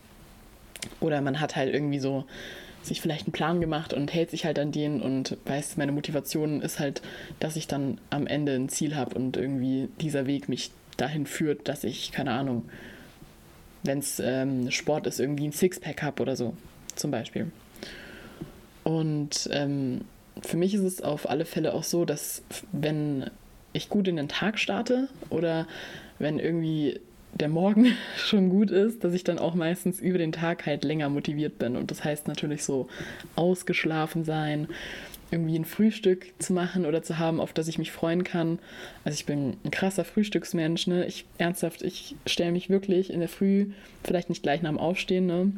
Oder 1.00 1.20
man 1.20 1.40
hat 1.40 1.56
halt 1.56 1.72
irgendwie 1.72 1.98
so 1.98 2.24
sich 2.82 3.00
vielleicht 3.00 3.26
einen 3.26 3.32
Plan 3.32 3.60
gemacht 3.60 3.92
und 3.92 4.12
hält 4.12 4.30
sich 4.30 4.44
halt 4.44 4.58
an 4.58 4.72
den 4.72 5.00
und 5.00 5.36
weiß, 5.44 5.76
meine 5.76 5.92
Motivation 5.92 6.62
ist 6.62 6.78
halt, 6.78 7.02
dass 7.40 7.56
ich 7.56 7.66
dann 7.66 8.00
am 8.10 8.26
Ende 8.26 8.54
ein 8.54 8.68
Ziel 8.68 8.96
habe 8.96 9.14
und 9.14 9.36
irgendwie 9.36 9.88
dieser 10.00 10.26
Weg 10.26 10.48
mich 10.48 10.70
dahin 10.96 11.26
führt, 11.26 11.68
dass 11.68 11.84
ich, 11.84 12.12
keine 12.12 12.32
Ahnung, 12.32 12.68
wenn 13.82 13.98
es 13.98 14.20
ähm, 14.20 14.70
Sport 14.70 15.06
ist, 15.06 15.20
irgendwie 15.20 15.46
ein 15.46 15.52
Sixpack 15.52 16.02
habe 16.02 16.22
oder 16.22 16.36
so, 16.36 16.54
zum 16.96 17.10
Beispiel. 17.10 17.50
Und 18.84 19.48
ähm, 19.52 20.02
für 20.42 20.56
mich 20.56 20.74
ist 20.74 20.82
es 20.82 21.02
auf 21.02 21.28
alle 21.28 21.44
Fälle 21.44 21.74
auch 21.74 21.84
so, 21.84 22.04
dass 22.04 22.42
wenn 22.72 23.30
ich 23.72 23.88
gut 23.88 24.08
in 24.08 24.16
den 24.16 24.28
Tag 24.28 24.58
starte 24.58 25.08
oder 25.30 25.66
wenn 26.18 26.38
irgendwie 26.38 27.00
der 27.34 27.48
Morgen 27.48 27.94
schon 28.16 28.50
gut 28.50 28.70
ist, 28.70 29.04
dass 29.04 29.14
ich 29.14 29.24
dann 29.24 29.38
auch 29.38 29.54
meistens 29.54 30.00
über 30.00 30.18
den 30.18 30.32
Tag 30.32 30.66
halt 30.66 30.84
länger 30.84 31.08
motiviert 31.08 31.58
bin. 31.58 31.76
Und 31.76 31.90
das 31.90 32.04
heißt 32.04 32.28
natürlich 32.28 32.64
so 32.64 32.88
ausgeschlafen 33.36 34.24
sein, 34.24 34.68
irgendwie 35.30 35.58
ein 35.58 35.64
Frühstück 35.64 36.32
zu 36.38 36.52
machen 36.52 36.86
oder 36.86 37.02
zu 37.02 37.18
haben, 37.18 37.40
auf 37.40 37.52
das 37.52 37.68
ich 37.68 37.78
mich 37.78 37.92
freuen 37.92 38.24
kann. 38.24 38.58
Also 39.04 39.16
ich 39.16 39.26
bin 39.26 39.56
ein 39.64 39.70
krasser 39.70 40.04
Frühstücksmensch, 40.04 40.86
ne? 40.86 41.06
Ich 41.06 41.26
ernsthaft, 41.36 41.82
ich 41.82 42.16
stelle 42.26 42.52
mich 42.52 42.70
wirklich 42.70 43.12
in 43.12 43.20
der 43.20 43.28
Früh, 43.28 43.66
vielleicht 44.04 44.30
nicht 44.30 44.42
gleich 44.42 44.62
nach 44.62 44.70
dem 44.70 44.78
Aufstehen, 44.78 45.26
ne? 45.26 45.52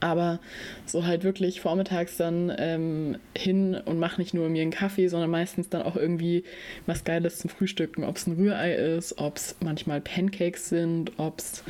Aber 0.00 0.40
so 0.86 1.04
halt 1.04 1.24
wirklich 1.24 1.60
vormittags 1.60 2.16
dann 2.16 2.52
ähm, 2.56 3.18
hin 3.36 3.74
und 3.74 3.98
mache 3.98 4.20
nicht 4.20 4.32
nur 4.32 4.48
mir 4.48 4.62
einen 4.62 4.70
Kaffee, 4.70 5.08
sondern 5.08 5.30
meistens 5.30 5.68
dann 5.68 5.82
auch 5.82 5.96
irgendwie 5.96 6.44
was 6.86 7.04
Geiles 7.04 7.38
zum 7.38 7.50
Frühstücken. 7.50 8.04
Ob 8.04 8.16
es 8.16 8.26
ein 8.26 8.34
Rührei 8.34 8.74
ist, 8.74 9.18
ob 9.18 9.36
es 9.36 9.56
manchmal 9.60 10.00
Pancakes 10.00 10.70
sind, 10.70 11.12
ob 11.18 11.38
es 11.38 11.62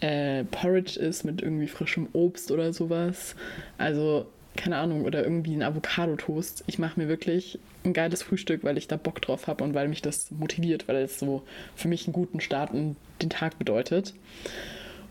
äh, 0.00 0.44
Porridge 0.44 0.98
ist 0.98 1.24
mit 1.24 1.42
irgendwie 1.42 1.68
frischem 1.68 2.08
Obst 2.12 2.50
oder 2.50 2.72
sowas. 2.72 3.36
Also 3.76 4.26
keine 4.56 4.76
Ahnung, 4.76 5.04
oder 5.04 5.24
irgendwie 5.24 5.54
ein 5.54 5.62
Avocado-Toast. 5.62 6.64
Ich 6.66 6.78
mache 6.78 6.98
mir 7.00 7.08
wirklich 7.08 7.58
ein 7.84 7.92
geiles 7.92 8.22
Frühstück, 8.22 8.62
weil 8.64 8.78
ich 8.78 8.88
da 8.88 8.96
Bock 8.96 9.20
drauf 9.20 9.46
habe 9.46 9.64
und 9.64 9.74
weil 9.74 9.88
mich 9.88 10.02
das 10.02 10.30
motiviert, 10.30 10.88
weil 10.88 10.96
es 10.96 11.18
so 11.18 11.42
für 11.74 11.88
mich 11.88 12.06
einen 12.06 12.12
guten 12.12 12.40
Start 12.40 12.72
in 12.72 12.96
den 13.20 13.30
Tag 13.30 13.58
bedeutet. 13.58 14.14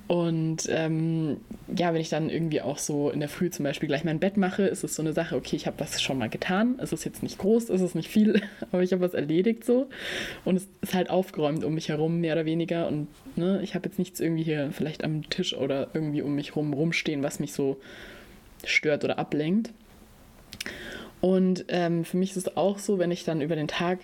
Und 0.07 0.67
ähm, 0.69 1.37
ja, 1.75 1.93
wenn 1.93 2.01
ich 2.01 2.09
dann 2.09 2.29
irgendwie 2.29 2.61
auch 2.61 2.77
so 2.77 3.09
in 3.09 3.21
der 3.21 3.29
Früh 3.29 3.49
zum 3.49 3.63
Beispiel 3.63 3.87
gleich 3.87 4.03
mein 4.03 4.19
Bett 4.19 4.35
mache, 4.35 4.63
ist 4.63 4.83
es 4.83 4.95
so 4.95 5.01
eine 5.01 5.13
Sache, 5.13 5.35
okay, 5.35 5.55
ich 5.55 5.65
habe 5.65 5.79
was 5.79 6.01
schon 6.01 6.17
mal 6.17 6.29
getan. 6.29 6.75
Es 6.79 6.91
ist 6.91 7.05
jetzt 7.05 7.23
nicht 7.23 7.37
groß, 7.37 7.69
es 7.69 7.81
ist 7.81 7.95
nicht 7.95 8.09
viel, 8.09 8.41
aber 8.71 8.83
ich 8.83 8.91
habe 8.91 9.01
was 9.01 9.13
erledigt 9.13 9.63
so. 9.63 9.89
Und 10.43 10.57
es 10.57 10.67
ist 10.81 10.93
halt 10.93 11.09
aufgeräumt 11.09 11.63
um 11.63 11.73
mich 11.73 11.89
herum, 11.89 12.19
mehr 12.19 12.33
oder 12.33 12.45
weniger. 12.45 12.87
Und 12.87 13.07
ne, 13.37 13.61
ich 13.63 13.75
habe 13.75 13.87
jetzt 13.87 13.97
nichts 13.97 14.19
irgendwie 14.19 14.43
hier 14.43 14.71
vielleicht 14.71 15.03
am 15.05 15.29
Tisch 15.29 15.55
oder 15.55 15.87
irgendwie 15.93 16.21
um 16.21 16.35
mich 16.35 16.55
rum 16.55 16.73
rumstehen, 16.73 17.23
was 17.23 17.39
mich 17.39 17.53
so 17.53 17.79
stört 18.65 19.05
oder 19.05 19.19
ablenkt. 19.19 19.71
Und 21.21 21.63
ähm, 21.69 22.03
für 22.03 22.17
mich 22.17 22.31
ist 22.31 22.37
es 22.37 22.57
auch 22.57 22.77
so, 22.77 22.99
wenn 22.99 23.09
ich 23.09 23.23
dann 23.23 23.39
über 23.39 23.55
den 23.55 23.69
Tag 23.69 23.99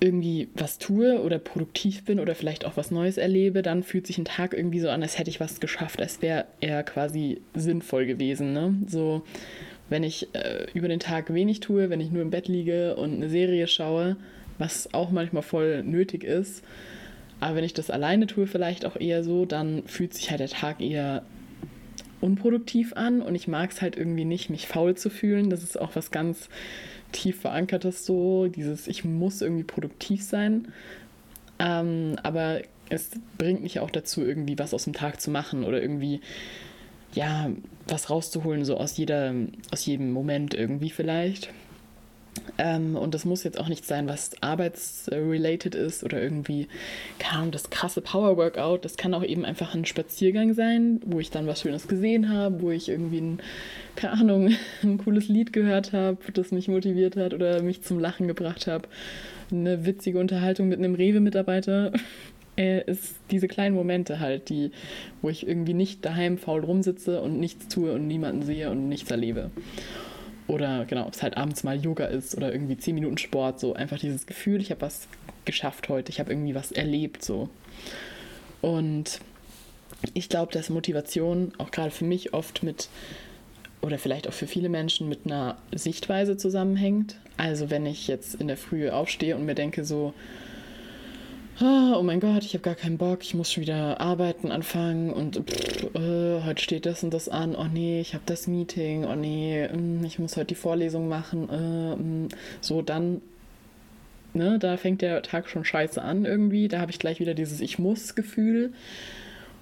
irgendwie 0.00 0.48
was 0.54 0.78
tue 0.78 1.20
oder 1.20 1.38
produktiv 1.38 2.04
bin 2.04 2.20
oder 2.20 2.34
vielleicht 2.34 2.64
auch 2.64 2.76
was 2.76 2.90
Neues 2.90 3.18
erlebe, 3.18 3.62
dann 3.62 3.82
fühlt 3.82 4.06
sich 4.06 4.18
ein 4.18 4.24
Tag 4.24 4.54
irgendwie 4.54 4.80
so 4.80 4.88
an, 4.88 5.02
als 5.02 5.18
hätte 5.18 5.30
ich 5.30 5.40
was 5.40 5.60
geschafft, 5.60 6.00
als 6.00 6.22
wäre 6.22 6.46
er 6.60 6.82
quasi 6.82 7.40
sinnvoll 7.54 8.06
gewesen. 8.06 8.52
Ne? 8.52 8.74
So, 8.86 9.22
wenn 9.90 10.02
ich 10.02 10.28
äh, 10.34 10.66
über 10.72 10.88
den 10.88 11.00
Tag 11.00 11.32
wenig 11.34 11.60
tue, 11.60 11.90
wenn 11.90 12.00
ich 12.00 12.10
nur 12.10 12.22
im 12.22 12.30
Bett 12.30 12.48
liege 12.48 12.96
und 12.96 13.14
eine 13.14 13.28
Serie 13.28 13.66
schaue, 13.66 14.16
was 14.58 14.92
auch 14.94 15.10
manchmal 15.10 15.42
voll 15.42 15.82
nötig 15.82 16.24
ist, 16.24 16.64
aber 17.40 17.56
wenn 17.56 17.64
ich 17.64 17.74
das 17.74 17.90
alleine 17.90 18.26
tue, 18.26 18.46
vielleicht 18.46 18.84
auch 18.84 18.96
eher 18.96 19.24
so, 19.24 19.46
dann 19.46 19.82
fühlt 19.86 20.14
sich 20.14 20.30
halt 20.30 20.40
der 20.40 20.48
Tag 20.48 20.80
eher 20.80 21.24
unproduktiv 22.20 22.92
an 22.94 23.22
und 23.22 23.34
ich 23.34 23.48
mag 23.48 23.70
es 23.70 23.80
halt 23.80 23.96
irgendwie 23.96 24.26
nicht, 24.26 24.50
mich 24.50 24.66
faul 24.66 24.94
zu 24.94 25.08
fühlen. 25.08 25.48
Das 25.48 25.62
ist 25.62 25.80
auch 25.80 25.96
was 25.96 26.10
ganz 26.10 26.50
tief 27.12 27.40
verankertes 27.40 28.06
so, 28.06 28.48
dieses 28.48 28.88
ich 28.88 29.04
muss 29.04 29.42
irgendwie 29.42 29.64
produktiv 29.64 30.22
sein. 30.22 30.68
Ähm, 31.58 32.16
aber 32.22 32.60
es 32.88 33.10
bringt 33.38 33.62
mich 33.62 33.80
auch 33.80 33.90
dazu, 33.90 34.22
irgendwie 34.22 34.58
was 34.58 34.74
aus 34.74 34.84
dem 34.84 34.92
Tag 34.92 35.20
zu 35.20 35.30
machen 35.30 35.64
oder 35.64 35.80
irgendwie, 35.80 36.20
ja, 37.14 37.50
was 37.86 38.10
rauszuholen, 38.10 38.64
so 38.64 38.76
aus 38.76 38.96
jeder, 38.96 39.34
aus 39.70 39.86
jedem 39.86 40.12
Moment 40.12 40.54
irgendwie 40.54 40.90
vielleicht. 40.90 41.50
Ähm, 42.60 42.94
und 42.94 43.14
das 43.14 43.24
muss 43.24 43.42
jetzt 43.42 43.58
auch 43.58 43.68
nicht 43.68 43.86
sein, 43.86 44.06
was 44.06 44.32
arbeitsrelated 44.42 45.74
ist 45.74 46.04
oder 46.04 46.22
irgendwie, 46.22 46.68
keine 47.18 47.38
Ahnung, 47.38 47.52
das 47.52 47.70
krasse 47.70 48.02
Power-Workout. 48.02 48.84
Das 48.84 48.98
kann 48.98 49.14
auch 49.14 49.24
eben 49.24 49.46
einfach 49.46 49.74
ein 49.74 49.86
Spaziergang 49.86 50.52
sein, 50.52 51.00
wo 51.06 51.20
ich 51.20 51.30
dann 51.30 51.46
was 51.46 51.62
Schönes 51.62 51.88
gesehen 51.88 52.28
habe, 52.28 52.60
wo 52.60 52.70
ich 52.70 52.90
irgendwie 52.90 53.22
ein, 53.22 53.38
keine 53.96 54.12
Ahnung, 54.12 54.50
ein 54.82 54.98
cooles 54.98 55.28
Lied 55.28 55.54
gehört 55.54 55.94
habe, 55.94 56.18
das 56.34 56.52
mich 56.52 56.68
motiviert 56.68 57.16
hat 57.16 57.32
oder 57.32 57.62
mich 57.62 57.80
zum 57.80 57.98
Lachen 57.98 58.28
gebracht 58.28 58.66
habe. 58.66 58.88
Eine 59.50 59.86
witzige 59.86 60.18
Unterhaltung 60.18 60.68
mit 60.68 60.78
einem 60.78 60.94
Rewe-Mitarbeiter. 60.94 61.92
Ist 62.56 63.14
diese 63.30 63.48
kleinen 63.48 63.74
Momente 63.74 64.20
halt, 64.20 64.50
die, 64.50 64.70
wo 65.22 65.30
ich 65.30 65.48
irgendwie 65.48 65.72
nicht 65.72 66.04
daheim 66.04 66.36
faul 66.36 66.62
rumsitze 66.62 67.22
und 67.22 67.40
nichts 67.40 67.68
tue 67.68 67.92
und 67.92 68.06
niemanden 68.06 68.42
sehe 68.42 68.70
und 68.70 68.86
nichts 68.86 69.10
erlebe. 69.10 69.50
Oder 70.50 70.84
genau, 70.84 71.06
ob 71.06 71.14
es 71.14 71.22
halt 71.22 71.36
abends 71.36 71.62
mal 71.62 71.80
Yoga 71.80 72.06
ist 72.06 72.36
oder 72.36 72.52
irgendwie 72.52 72.76
10 72.76 72.96
Minuten 72.96 73.18
Sport, 73.18 73.60
so 73.60 73.74
einfach 73.74 74.00
dieses 74.00 74.26
Gefühl, 74.26 74.60
ich 74.60 74.72
habe 74.72 74.80
was 74.80 75.06
geschafft 75.44 75.88
heute, 75.88 76.10
ich 76.10 76.18
habe 76.18 76.32
irgendwie 76.32 76.56
was 76.56 76.72
erlebt, 76.72 77.24
so. 77.24 77.48
Und 78.60 79.20
ich 80.12 80.28
glaube, 80.28 80.52
dass 80.52 80.68
Motivation 80.68 81.52
auch 81.58 81.70
gerade 81.70 81.92
für 81.92 82.04
mich 82.04 82.34
oft 82.34 82.64
mit, 82.64 82.88
oder 83.80 83.96
vielleicht 83.96 84.26
auch 84.26 84.32
für 84.32 84.48
viele 84.48 84.68
Menschen 84.68 85.08
mit 85.08 85.20
einer 85.24 85.56
Sichtweise 85.72 86.36
zusammenhängt. 86.36 87.14
Also 87.36 87.70
wenn 87.70 87.86
ich 87.86 88.08
jetzt 88.08 88.34
in 88.34 88.48
der 88.48 88.56
Früh 88.56 88.90
aufstehe 88.90 89.36
und 89.36 89.46
mir 89.46 89.54
denke 89.54 89.84
so, 89.84 90.14
oh 91.62 92.02
mein 92.02 92.20
Gott, 92.20 92.44
ich 92.44 92.54
habe 92.54 92.62
gar 92.62 92.74
keinen 92.74 92.96
Bock, 92.96 93.18
ich 93.22 93.34
muss 93.34 93.52
schon 93.52 93.62
wieder 93.62 94.00
arbeiten 94.00 94.50
anfangen 94.50 95.12
und 95.12 95.36
pff, 95.36 95.94
äh, 95.94 96.42
heute 96.42 96.62
steht 96.62 96.86
das 96.86 97.04
und 97.04 97.12
das 97.12 97.28
an, 97.28 97.54
oh 97.54 97.66
nee, 97.70 98.00
ich 98.00 98.14
habe 98.14 98.22
das 98.26 98.46
Meeting, 98.46 99.04
oh 99.04 99.14
nee, 99.14 99.68
mm, 99.68 100.02
ich 100.04 100.18
muss 100.18 100.36
heute 100.36 100.46
die 100.46 100.54
Vorlesung 100.54 101.08
machen, 101.08 101.48
äh, 101.50 101.96
mm. 101.96 102.28
so 102.62 102.80
dann, 102.80 103.20
ne, 104.32 104.58
da 104.58 104.76
fängt 104.78 105.02
der 105.02 105.22
Tag 105.22 105.48
schon 105.50 105.64
scheiße 105.64 106.00
an 106.00 106.24
irgendwie, 106.24 106.68
da 106.68 106.80
habe 106.80 106.90
ich 106.90 106.98
gleich 106.98 107.20
wieder 107.20 107.34
dieses 107.34 107.60
Ich 107.60 107.78
muss 107.78 108.14
Gefühl 108.14 108.72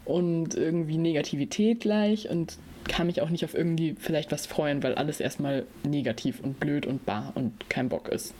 und 0.04 0.54
irgendwie 0.54 0.98
Negativität 0.98 1.80
gleich 1.80 2.28
und 2.30 2.58
kann 2.86 3.08
mich 3.08 3.20
auch 3.22 3.30
nicht 3.30 3.44
auf 3.44 3.54
irgendwie 3.54 3.96
vielleicht 3.98 4.30
was 4.30 4.46
freuen, 4.46 4.82
weil 4.82 4.94
alles 4.94 5.20
erstmal 5.20 5.66
negativ 5.82 6.40
und 6.40 6.60
blöd 6.60 6.86
und 6.86 7.04
bar 7.04 7.32
und 7.34 7.68
kein 7.68 7.88
Bock 7.88 8.08
ist. 8.08 8.34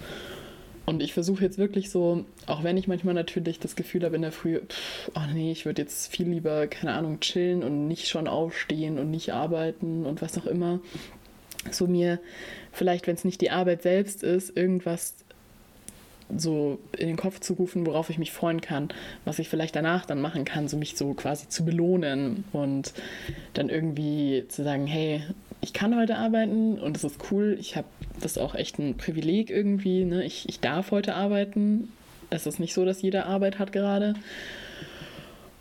Und 0.89 1.03
ich 1.03 1.13
versuche 1.13 1.45
jetzt 1.45 1.59
wirklich 1.59 1.91
so, 1.91 2.25
auch 2.47 2.65
wenn 2.65 2.79
ich 2.79 2.89
manchmal 2.89 3.13
natürlich 3.13 3.61
das 3.61 3.77
Gefühl 3.77 4.07
habe 4.07 4.17
in 4.17 4.23
der 4.23 4.33
Früh, 4.33 4.59
pff, 4.59 5.11
oh 5.15 5.35
nee, 5.35 5.53
ich 5.53 5.67
würde 5.67 5.83
jetzt 5.83 6.11
viel 6.11 6.27
lieber, 6.27 6.67
keine 6.67 6.95
Ahnung, 6.95 7.21
chillen 7.21 7.63
und 7.63 7.89
nicht 7.89 8.09
schon 8.09 8.27
aufstehen 8.27 8.99
und 8.99 9.11
nicht 9.11 9.35
arbeiten 9.35 10.07
und 10.07 10.23
was 10.23 10.39
auch 10.39 10.47
immer. 10.47 10.81
So 11.71 11.87
mir 11.87 12.21
vielleicht, 12.73 13.07
wenn 13.07 13.17
es 13.17 13.27
nicht 13.27 13.43
die 13.43 13.51
Arbeit 13.51 13.83
selbst 13.83 14.23
ist, 14.23 14.57
irgendwas 14.57 15.13
so 16.35 16.79
in 16.97 17.09
den 17.09 17.17
Kopf 17.19 17.39
zu 17.41 17.53
rufen, 17.53 17.85
worauf 17.85 18.09
ich 18.09 18.17
mich 18.17 18.33
freuen 18.33 18.63
kann, 18.63 18.89
was 19.27 19.39
ich 19.39 19.51
vielleicht 19.51 19.77
danach 19.77 20.07
dann 20.07 20.23
machen 20.23 20.47
kann, 20.47 20.69
so 20.69 20.79
mich 20.79 20.97
so 20.97 21.13
quasi 21.13 21.51
zu 21.51 21.67
belohnen 21.67 22.45
und 22.55 22.95
dann 23.53 23.69
irgendwie 23.69 24.47
zu 24.49 24.65
sagen, 24.65 24.87
hey, 24.87 25.23
ich 25.61 25.73
kann 25.73 25.97
heute 25.97 26.17
arbeiten 26.17 26.79
und 26.79 26.97
es 26.97 27.05
ist 27.05 27.31
cool. 27.31 27.57
Ich 27.61 27.77
habe 27.77 27.89
das 28.21 28.39
auch 28.39 28.55
echt 28.55 28.79
ein 28.79 28.97
Privileg 28.97 29.51
irgendwie. 29.51 30.05
Ne? 30.05 30.25
Ich, 30.25 30.49
ich 30.49 30.61
darf 30.61 30.91
heute 30.91 31.15
arbeiten. 31.15 31.93
Es 32.31 32.47
ist 32.47 32.61
nicht 32.61 32.75
so, 32.75 32.85
dass 32.85 33.03
jeder 33.03 33.27
Arbeit 33.27 33.59
hat 33.59 33.73
gerade. 33.73 34.15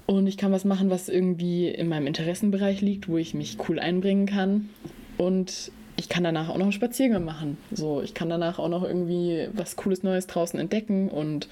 Und 0.05 0.27
ich 0.27 0.37
kann 0.37 0.51
was 0.51 0.65
machen, 0.65 0.89
was 0.89 1.09
irgendwie 1.09 1.67
in 1.67 1.89
meinem 1.89 2.07
Interessenbereich 2.07 2.81
liegt, 2.81 3.09
wo 3.09 3.17
ich 3.17 3.33
mich 3.33 3.57
cool 3.67 3.79
einbringen 3.79 4.25
kann. 4.25 4.69
Und 5.17 5.71
ich 5.97 6.09
kann 6.09 6.23
danach 6.23 6.49
auch 6.49 6.57
noch 6.57 6.65
einen 6.65 6.71
Spaziergang 6.71 7.25
machen. 7.25 7.57
So, 7.71 8.01
ich 8.01 8.13
kann 8.13 8.29
danach 8.29 8.59
auch 8.59 8.69
noch 8.69 8.83
irgendwie 8.83 9.49
was 9.53 9.75
Cooles 9.75 10.03
Neues 10.03 10.27
draußen 10.27 10.59
entdecken 10.59 11.09
und 11.09 11.49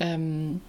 ähm, 0.00 0.60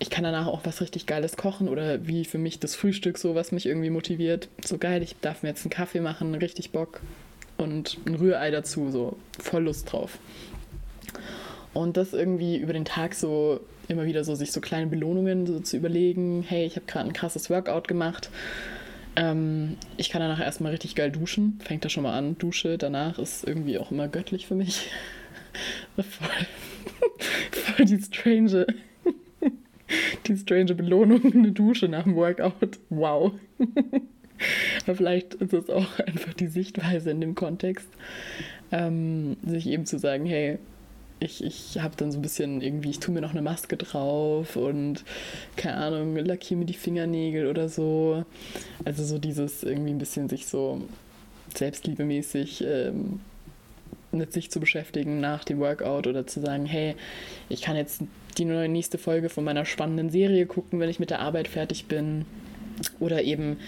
ich 0.00 0.08
kann 0.08 0.24
danach 0.24 0.46
auch 0.46 0.62
was 0.64 0.80
richtig 0.80 1.06
Geiles 1.06 1.36
kochen 1.36 1.68
oder 1.68 2.06
wie 2.06 2.24
für 2.24 2.38
mich 2.38 2.58
das 2.58 2.74
Frühstück 2.74 3.18
so, 3.18 3.34
was 3.34 3.52
mich 3.52 3.66
irgendwie 3.66 3.90
motiviert. 3.90 4.48
So 4.64 4.78
geil, 4.78 5.02
ich 5.02 5.14
darf 5.20 5.42
mir 5.42 5.50
jetzt 5.50 5.62
einen 5.64 5.70
Kaffee 5.70 6.00
machen, 6.00 6.34
richtig 6.34 6.72
Bock 6.72 7.02
und 7.58 7.98
ein 8.06 8.14
Rührei 8.14 8.50
dazu, 8.50 8.90
so 8.90 9.16
voll 9.38 9.64
Lust 9.64 9.92
drauf. 9.92 10.18
Und 11.74 11.98
das 11.98 12.14
irgendwie 12.14 12.56
über 12.56 12.72
den 12.72 12.86
Tag 12.86 13.14
so 13.14 13.60
immer 13.88 14.06
wieder 14.06 14.24
so 14.24 14.34
sich 14.34 14.52
so 14.52 14.62
kleine 14.62 14.86
Belohnungen 14.86 15.46
so 15.46 15.60
zu 15.60 15.76
überlegen, 15.76 16.44
hey, 16.48 16.64
ich 16.64 16.76
habe 16.76 16.86
gerade 16.86 17.06
ein 17.06 17.12
krasses 17.12 17.50
Workout 17.50 17.86
gemacht. 17.86 18.30
Ähm, 19.16 19.76
ich 19.98 20.08
kann 20.08 20.22
danach 20.22 20.40
erstmal 20.40 20.72
richtig 20.72 20.94
geil 20.94 21.10
duschen. 21.10 21.60
Fängt 21.62 21.84
da 21.84 21.90
schon 21.90 22.04
mal 22.04 22.16
an. 22.16 22.38
Dusche 22.38 22.78
danach 22.78 23.18
ist 23.18 23.46
irgendwie 23.46 23.78
auch 23.78 23.90
immer 23.90 24.08
göttlich 24.08 24.46
für 24.46 24.54
mich. 24.54 24.88
voll, 25.96 26.46
voll 27.50 27.84
die 27.84 28.00
strange 28.00 28.66
die 30.26 30.36
strange 30.36 30.74
Belohnung, 30.74 31.20
eine 31.32 31.52
Dusche 31.52 31.88
nach 31.88 32.04
dem 32.04 32.16
Workout. 32.16 32.78
Wow. 32.88 33.32
Aber 34.86 34.96
vielleicht 34.96 35.34
ist 35.34 35.52
es 35.52 35.68
auch 35.68 35.98
einfach 35.98 36.32
die 36.32 36.46
Sichtweise 36.46 37.10
in 37.10 37.20
dem 37.20 37.34
Kontext, 37.34 37.88
ähm, 38.72 39.36
sich 39.44 39.66
eben 39.66 39.84
zu 39.84 39.98
sagen, 39.98 40.24
hey, 40.24 40.58
ich, 41.20 41.44
ich 41.44 41.78
habe 41.80 41.94
dann 41.96 42.10
so 42.10 42.18
ein 42.18 42.22
bisschen 42.22 42.62
irgendwie, 42.62 42.90
ich 42.90 42.98
tue 42.98 43.12
mir 43.12 43.20
noch 43.20 43.32
eine 43.32 43.42
Maske 43.42 43.76
drauf 43.76 44.56
und 44.56 45.04
keine 45.56 45.76
Ahnung, 45.76 46.16
lackiere 46.16 46.58
mir 46.58 46.64
die 46.64 46.72
Fingernägel 46.72 47.46
oder 47.46 47.68
so. 47.68 48.24
Also 48.86 49.04
so 49.04 49.18
dieses 49.18 49.62
irgendwie 49.62 49.90
ein 49.90 49.98
bisschen 49.98 50.30
sich 50.30 50.46
so 50.46 50.80
selbstliebemäßig 51.54 52.64
ähm, 52.66 53.20
mit 54.12 54.32
sich 54.32 54.50
zu 54.50 54.60
beschäftigen 54.60 55.20
nach 55.20 55.44
dem 55.44 55.60
Workout 55.60 56.06
oder 56.06 56.26
zu 56.26 56.40
sagen, 56.40 56.64
hey, 56.64 56.96
ich 57.48 57.60
kann 57.60 57.76
jetzt 57.76 58.02
die 58.38 58.44
nächste 58.44 58.98
Folge 58.98 59.28
von 59.28 59.44
meiner 59.44 59.64
spannenden 59.64 60.10
Serie 60.10 60.46
gucken, 60.46 60.80
wenn 60.80 60.90
ich 60.90 61.00
mit 61.00 61.10
der 61.10 61.20
Arbeit 61.20 61.48
fertig 61.48 61.86
bin. 61.86 62.24
Oder 62.98 63.22
eben 63.22 63.58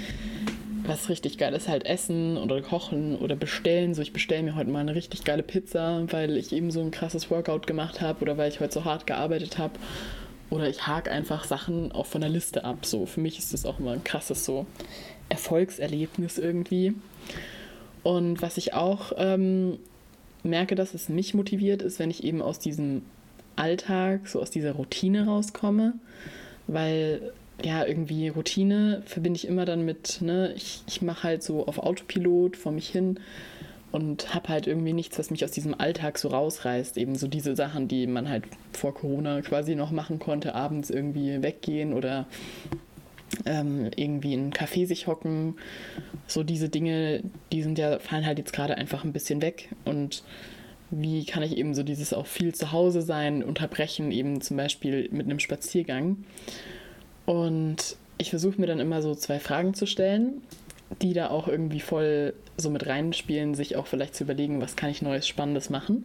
was 0.85 1.09
richtig 1.09 1.39
geiles 1.39 1.69
halt 1.69 1.87
essen 1.87 2.37
oder 2.37 2.61
kochen 2.61 3.17
oder 3.17 3.37
bestellen. 3.37 3.95
So, 3.95 4.03
ich 4.03 4.13
bestelle 4.13 4.43
mir 4.43 4.57
heute 4.57 4.71
mal 4.71 4.81
eine 4.81 4.95
richtig 4.95 5.25
geile 5.25 5.43
Pizza, 5.43 6.03
weil 6.11 6.37
ich 6.37 6.53
eben 6.53 6.71
so 6.71 6.81
ein 6.81 6.91
krasses 6.91 7.31
Workout 7.31 7.67
gemacht 7.67 8.01
habe 8.01 8.23
oder 8.23 8.37
weil 8.37 8.49
ich 8.49 8.61
heute 8.61 8.75
so 8.75 8.85
hart 8.85 9.07
gearbeitet 9.07 9.59
habe. 9.59 9.75
oder 10.51 10.69
ich 10.69 10.87
hake 10.87 11.11
einfach 11.11 11.45
Sachen 11.45 11.93
auch 11.93 12.07
von 12.07 12.21
der 12.21 12.31
Liste 12.31 12.65
ab. 12.65 12.85
So, 12.85 13.07
für 13.07 13.21
mich 13.21 13.39
ist 13.39 13.53
das 13.55 13.65
auch 13.65 13.79
immer 13.79 13.93
ein 13.93 14.05
krasses 14.05 14.45
so 14.45 14.67
Erfolgserlebnis 15.29 16.39
irgendwie. 16.39 16.95
Und 18.03 18.43
was 18.43 18.59
ich 18.59 18.75
auch 18.75 19.13
ähm, 19.17 19.79
merke, 20.43 20.75
dass 20.75 20.95
es 20.95 21.09
mich 21.09 21.35
motiviert, 21.35 21.83
ist, 21.83 21.99
wenn 21.99 22.11
ich 22.11 22.25
eben 22.25 22.43
aus 22.43 22.59
diesem 22.59 23.03
Alltag, 23.57 24.29
so 24.29 24.41
aus 24.41 24.51
dieser 24.51 24.73
Routine 24.73 25.27
rauskomme, 25.27 25.95
weil 26.67 27.33
ja, 27.63 27.85
irgendwie 27.85 28.29
Routine 28.29 29.03
verbinde 29.07 29.37
ich 29.37 29.47
immer 29.47 29.65
dann 29.65 29.85
mit, 29.85 30.21
ne, 30.21 30.53
ich, 30.57 30.83
ich 30.87 31.03
mache 31.03 31.25
halt 31.25 31.43
so 31.43 31.67
auf 31.67 31.79
Autopilot 31.79 32.57
vor 32.57 32.73
mich 32.73 32.89
hin 32.89 33.21
und 33.93 34.35
habe 34.35 34.49
halt 34.49 34.67
irgendwie 34.67 34.95
nichts, 34.95 35.19
was 35.19 35.31
mich 35.31 35.45
aus 35.45 35.51
diesem 35.51 35.79
Alltag 35.79 36.19
so 36.19 36.29
rausreißt. 36.29 36.97
Eben 36.97 37.15
so 37.15 37.29
diese 37.29 37.55
Sachen, 37.55 37.89
die 37.89 38.07
man 38.07 38.29
halt 38.29 38.45
vor 38.73 38.95
Corona 38.95 39.43
quasi 39.43 39.75
noch 39.75 39.91
machen 39.91 40.19
konnte, 40.19 40.55
abends 40.55 40.89
irgendwie 40.89 41.43
weggehen 41.43 41.93
oder 41.93 42.27
ähm, 43.45 43.91
irgendwie 43.95 44.33
in 44.33 44.41
einen 44.41 44.53
Café 44.53 44.87
sich 44.87 45.07
hocken. 45.07 45.57
So 46.27 46.43
diese 46.43 46.71
Dinge, 46.71 47.23
die 47.53 47.63
sind 47.63 47.79
ja, 47.79 47.99
fallen 47.99 48.25
halt 48.25 48.39
jetzt 48.39 48.55
gerade 48.55 48.77
einfach 48.77 49.05
ein 49.05 49.13
bisschen 49.13 49.43
weg. 49.43 49.69
Und 49.85 50.25
wie 50.93 51.25
kann 51.25 51.43
ich 51.43 51.57
eben 51.57 51.75
so 51.75 51.83
dieses 51.83 52.13
auch 52.13 52.27
viel 52.27 52.55
zu 52.55 52.71
Hause 52.71 53.01
sein 53.01 53.43
unterbrechen, 53.43 54.13
eben 54.13 54.43
zum 54.43 54.59
Beispiel 54.59 55.09
mit 55.11 55.25
einem 55.25 55.39
Spaziergang. 55.39 56.19
Und 57.25 57.97
ich 58.19 58.29
versuche 58.31 58.61
mir 58.61 58.67
dann 58.67 58.79
immer 58.79 59.01
so 59.01 59.15
zwei 59.15 59.41
Fragen 59.41 59.73
zu 59.73 59.87
stellen, 59.87 60.43
die 61.01 61.15
da 61.15 61.31
auch 61.31 61.49
irgendwie 61.49 61.81
voll 61.81 62.35
so 62.59 62.69
mit 62.69 62.87
reinspielen, 62.87 63.55
sich 63.55 63.77
auch 63.77 63.87
vielleicht 63.87 64.15
zu 64.15 64.25
überlegen, 64.25 64.61
was 64.61 64.77
kann 64.77 64.91
ich 64.91 65.01
Neues, 65.01 65.27
Spannendes 65.27 65.71
machen. 65.71 66.05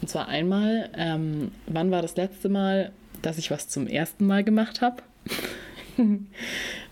Und 0.00 0.08
zwar 0.08 0.28
einmal, 0.28 0.90
ähm, 0.96 1.50
wann 1.66 1.90
war 1.90 2.00
das 2.00 2.16
letzte 2.16 2.48
Mal, 2.48 2.92
dass 3.20 3.38
ich 3.38 3.50
was 3.50 3.68
zum 3.68 3.88
ersten 3.88 4.26
Mal 4.26 4.44
gemacht 4.44 4.80
habe? 4.80 5.02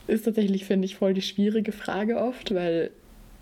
ist 0.09 0.25
tatsächlich, 0.25 0.65
finde 0.65 0.87
ich, 0.87 0.97
voll 0.97 1.15
die 1.15 1.23
schwierige 1.23 1.71
Frage 1.71 2.19
oft, 2.19 2.53
weil 2.53 2.91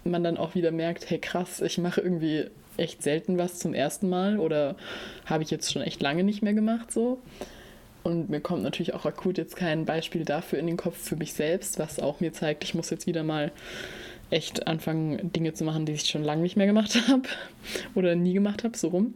man 0.05 0.23
dann 0.23 0.37
auch 0.37 0.55
wieder 0.55 0.71
merkt, 0.71 1.09
hey 1.09 1.19
krass, 1.19 1.63
ich 1.63 1.79
mache 1.79 2.03
irgendwie 2.03 2.47
echt 2.81 3.03
selten 3.03 3.39
was 3.39 3.59
zum 3.59 3.75
ersten 3.75 4.09
Mal 4.09 4.39
oder 4.39 4.77
habe 5.27 5.43
ich 5.43 5.51
jetzt 5.51 5.73
schon 5.73 5.83
echt 5.83 6.03
lange 6.03 6.25
nicht 6.25 6.43
mehr 6.43 6.55
gemacht 6.55 6.91
so. 6.93 7.19
Und 8.03 8.31
mir 8.31 8.41
kommt 8.41 8.63
natürlich 8.63 8.95
auch 8.95 9.05
akut 9.05 9.37
jetzt 9.37 9.57
kein 9.57 9.85
Beispiel 9.85 10.25
dafür 10.25 10.59
in 10.59 10.67
den 10.67 10.79
Kopf 10.79 10.97
für 10.97 11.17
mich 11.17 11.35
selbst, 11.35 11.79
was 11.79 12.01
auch 12.01 12.21
mir 12.21 12.33
zeigt, 12.33 12.65
ich 12.65 12.75
muss 12.75 12.89
jetzt 12.89 13.07
wieder 13.07 13.23
mal 13.23 13.53
echt 14.31 14.67
anfangen, 14.67 15.33
Dinge 15.33 15.53
zu 15.53 15.65
machen, 15.65 15.85
die 15.85 15.93
ich 15.93 16.07
schon 16.07 16.25
lange 16.25 16.43
nicht 16.43 16.57
mehr 16.57 16.67
gemacht 16.67 16.99
habe 17.09 17.25
oder 17.95 18.15
nie 18.15 18.33
gemacht 18.33 18.65
habe, 18.65 18.77
so 18.77 18.89
rum. 18.89 19.15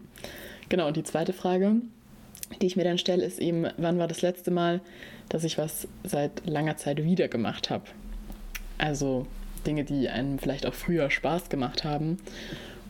Genau, 0.68 0.88
und 0.88 0.96
die 0.96 1.02
zweite 1.02 1.32
Frage, 1.32 1.76
die 2.60 2.66
ich 2.66 2.76
mir 2.76 2.84
dann 2.84 2.98
stelle, 2.98 3.24
ist 3.24 3.38
eben, 3.38 3.66
wann 3.76 3.98
war 3.98 4.08
das 4.08 4.22
letzte 4.22 4.50
Mal, 4.50 4.80
dass 5.28 5.44
ich 5.44 5.56
was 5.56 5.88
seit 6.02 6.46
langer 6.46 6.76
Zeit 6.76 7.02
wieder 7.02 7.28
gemacht 7.28 7.70
habe? 7.70 7.84
Also 8.76 9.26
Dinge, 9.66 9.84
die 9.84 10.08
einem 10.08 10.38
vielleicht 10.38 10.66
auch 10.66 10.74
früher 10.74 11.10
Spaß 11.10 11.48
gemacht 11.48 11.84
haben. 11.84 12.18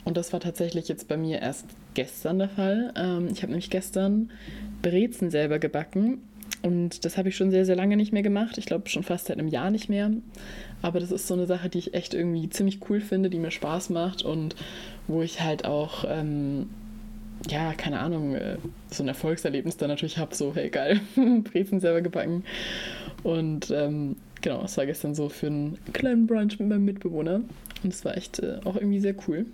Und 0.04 0.16
das 0.16 0.32
war 0.32 0.40
tatsächlich 0.40 0.88
jetzt 0.88 1.08
bei 1.08 1.16
mir 1.16 1.40
erst 1.40 1.66
gestern 1.94 2.38
der 2.38 2.50
Fall. 2.50 2.92
Ähm, 2.96 3.28
ich 3.32 3.42
habe 3.42 3.52
nämlich 3.52 3.70
gestern 3.70 4.30
Brezen 4.82 5.30
selber 5.30 5.58
gebacken. 5.58 6.22
Und 6.62 7.04
das 7.04 7.18
habe 7.18 7.28
ich 7.28 7.36
schon 7.36 7.50
sehr, 7.50 7.64
sehr 7.64 7.76
lange 7.76 7.96
nicht 7.96 8.12
mehr 8.12 8.22
gemacht. 8.22 8.58
Ich 8.58 8.66
glaube 8.66 8.88
schon 8.88 9.02
fast 9.02 9.26
seit 9.26 9.38
einem 9.38 9.48
Jahr 9.48 9.70
nicht 9.70 9.88
mehr. 9.88 10.10
Aber 10.82 11.00
das 11.00 11.10
ist 11.10 11.26
so 11.26 11.34
eine 11.34 11.46
Sache, 11.46 11.68
die 11.68 11.78
ich 11.78 11.94
echt 11.94 12.14
irgendwie 12.14 12.48
ziemlich 12.48 12.80
cool 12.88 13.00
finde, 13.00 13.30
die 13.30 13.38
mir 13.38 13.50
Spaß 13.50 13.90
macht 13.90 14.22
und 14.22 14.54
wo 15.06 15.22
ich 15.22 15.40
halt 15.40 15.64
auch, 15.64 16.04
ähm, 16.08 16.68
ja, 17.48 17.72
keine 17.74 18.00
Ahnung, 18.00 18.34
äh, 18.34 18.56
so 18.90 19.02
ein 19.02 19.08
Erfolgserlebnis 19.08 19.76
dann 19.76 19.88
natürlich 19.88 20.18
habe. 20.18 20.34
So, 20.34 20.54
hey, 20.54 20.70
geil, 20.70 21.00
Brezen 21.44 21.80
selber 21.80 22.02
gebacken. 22.02 22.44
Und 23.22 23.70
ähm, 23.70 24.16
genau, 24.42 24.62
es 24.64 24.76
war 24.76 24.86
gestern 24.86 25.14
so 25.14 25.28
für 25.30 25.46
einen 25.46 25.78
kleinen 25.92 26.26
Brunch 26.26 26.58
mit 26.58 26.68
meinem 26.68 26.84
Mitbewohner. 26.84 27.42
Und 27.82 27.92
es 27.92 28.04
war 28.04 28.16
echt 28.16 28.38
äh, 28.40 28.60
auch 28.64 28.76
irgendwie 28.76 29.00
sehr 29.00 29.14
cool. 29.28 29.46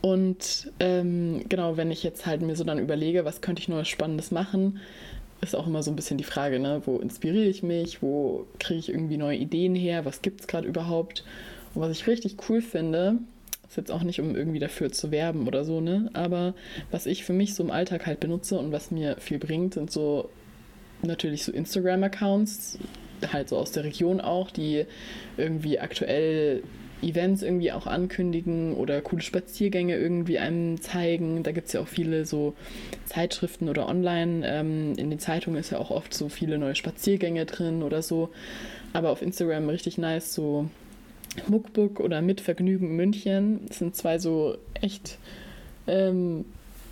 Und 0.00 0.70
ähm, 0.78 1.44
genau, 1.48 1.76
wenn 1.76 1.90
ich 1.90 2.02
jetzt 2.02 2.26
halt 2.26 2.42
mir 2.42 2.54
so 2.54 2.64
dann 2.64 2.78
überlege, 2.78 3.24
was 3.24 3.40
könnte 3.40 3.60
ich 3.60 3.68
Neues 3.68 3.88
Spannendes 3.88 4.30
machen, 4.30 4.78
ist 5.40 5.56
auch 5.56 5.66
immer 5.66 5.82
so 5.82 5.90
ein 5.90 5.96
bisschen 5.96 6.18
die 6.18 6.24
Frage, 6.24 6.58
ne? 6.58 6.82
wo 6.84 6.98
inspiriere 6.98 7.48
ich 7.48 7.62
mich, 7.62 8.02
wo 8.02 8.46
kriege 8.58 8.78
ich 8.78 8.88
irgendwie 8.88 9.16
neue 9.16 9.36
Ideen 9.36 9.74
her, 9.74 10.04
was 10.04 10.22
gibt 10.22 10.40
es 10.40 10.46
gerade 10.46 10.66
überhaupt. 10.66 11.24
Und 11.74 11.82
was 11.82 11.90
ich 11.90 12.06
richtig 12.06 12.36
cool 12.48 12.62
finde, 12.62 13.18
ist 13.68 13.76
jetzt 13.76 13.90
auch 13.90 14.02
nicht, 14.02 14.20
um 14.20 14.36
irgendwie 14.36 14.60
dafür 14.60 14.92
zu 14.92 15.10
werben 15.10 15.46
oder 15.46 15.64
so, 15.64 15.80
ne? 15.80 16.10
aber 16.12 16.54
was 16.90 17.06
ich 17.06 17.24
für 17.24 17.32
mich 17.32 17.54
so 17.54 17.62
im 17.62 17.70
Alltag 17.70 18.06
halt 18.06 18.20
benutze 18.20 18.58
und 18.58 18.72
was 18.72 18.90
mir 18.90 19.16
viel 19.18 19.38
bringt, 19.38 19.74
sind 19.74 19.90
so 19.90 20.30
natürlich 21.02 21.44
so 21.44 21.52
Instagram-Accounts, 21.52 22.78
halt 23.32 23.48
so 23.48 23.56
aus 23.56 23.72
der 23.72 23.84
Region 23.84 24.20
auch, 24.20 24.50
die 24.50 24.86
irgendwie 25.36 25.78
aktuell 25.78 26.62
Events 27.02 27.42
irgendwie 27.42 27.72
auch 27.72 27.86
ankündigen 27.86 28.74
oder 28.74 29.00
coole 29.02 29.22
Spaziergänge 29.22 29.96
irgendwie 29.96 30.38
einem 30.38 30.80
zeigen. 30.80 31.42
Da 31.42 31.52
gibt 31.52 31.66
es 31.66 31.72
ja 31.74 31.80
auch 31.80 31.88
viele 31.88 32.24
so 32.24 32.54
Zeitschriften 33.04 33.68
oder 33.68 33.88
online. 33.88 34.46
Ähm, 34.46 34.94
in 34.96 35.10
den 35.10 35.18
Zeitungen 35.18 35.58
ist 35.58 35.70
ja 35.70 35.78
auch 35.78 35.90
oft 35.90 36.14
so 36.14 36.28
viele 36.28 36.58
neue 36.58 36.74
Spaziergänge 36.74 37.44
drin 37.46 37.82
oder 37.82 38.02
so. 38.02 38.30
Aber 38.92 39.10
auf 39.10 39.22
Instagram 39.22 39.68
richtig 39.68 39.98
nice, 39.98 40.32
so 40.32 40.68
Muckbook 41.48 42.00
oder 42.00 42.22
Mit 42.22 42.40
Vergnügen 42.40 42.96
München. 42.96 43.60
Das 43.68 43.78
sind 43.78 43.94
zwei 43.94 44.18
so 44.18 44.56
echt 44.80 45.18
ähm, 45.86 46.44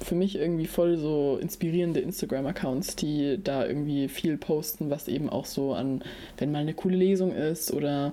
für 0.04 0.14
mich 0.14 0.36
irgendwie 0.36 0.66
voll 0.66 0.96
so 0.96 1.38
inspirierende 1.40 2.00
Instagram-Accounts, 2.00 2.96
die 2.96 3.38
da 3.42 3.66
irgendwie 3.66 4.08
viel 4.08 4.36
posten, 4.36 4.90
was 4.90 5.08
eben 5.08 5.28
auch 5.28 5.46
so 5.46 5.72
an, 5.72 6.02
wenn 6.38 6.52
mal 6.52 6.58
eine 6.58 6.74
coole 6.74 6.96
Lesung 6.96 7.34
ist 7.34 7.72
oder 7.72 8.12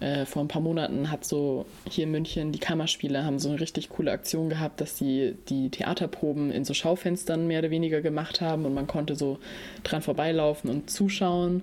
äh, 0.00 0.26
vor 0.26 0.42
ein 0.42 0.48
paar 0.48 0.62
Monaten 0.62 1.10
hat 1.10 1.24
so 1.24 1.66
hier 1.88 2.04
in 2.04 2.10
München 2.10 2.52
die 2.52 2.58
Kammerspiele 2.58 3.24
haben 3.24 3.38
so 3.38 3.48
eine 3.48 3.60
richtig 3.60 3.88
coole 3.88 4.12
Aktion 4.12 4.48
gehabt, 4.48 4.80
dass 4.80 4.98
sie 4.98 5.34
die 5.48 5.70
Theaterproben 5.70 6.50
in 6.50 6.64
so 6.64 6.74
Schaufenstern 6.74 7.46
mehr 7.46 7.60
oder 7.60 7.70
weniger 7.70 8.00
gemacht 8.00 8.40
haben 8.40 8.64
und 8.64 8.74
man 8.74 8.86
konnte 8.86 9.16
so 9.16 9.38
dran 9.82 10.02
vorbeilaufen 10.02 10.70
und 10.70 10.90
zuschauen. 10.90 11.62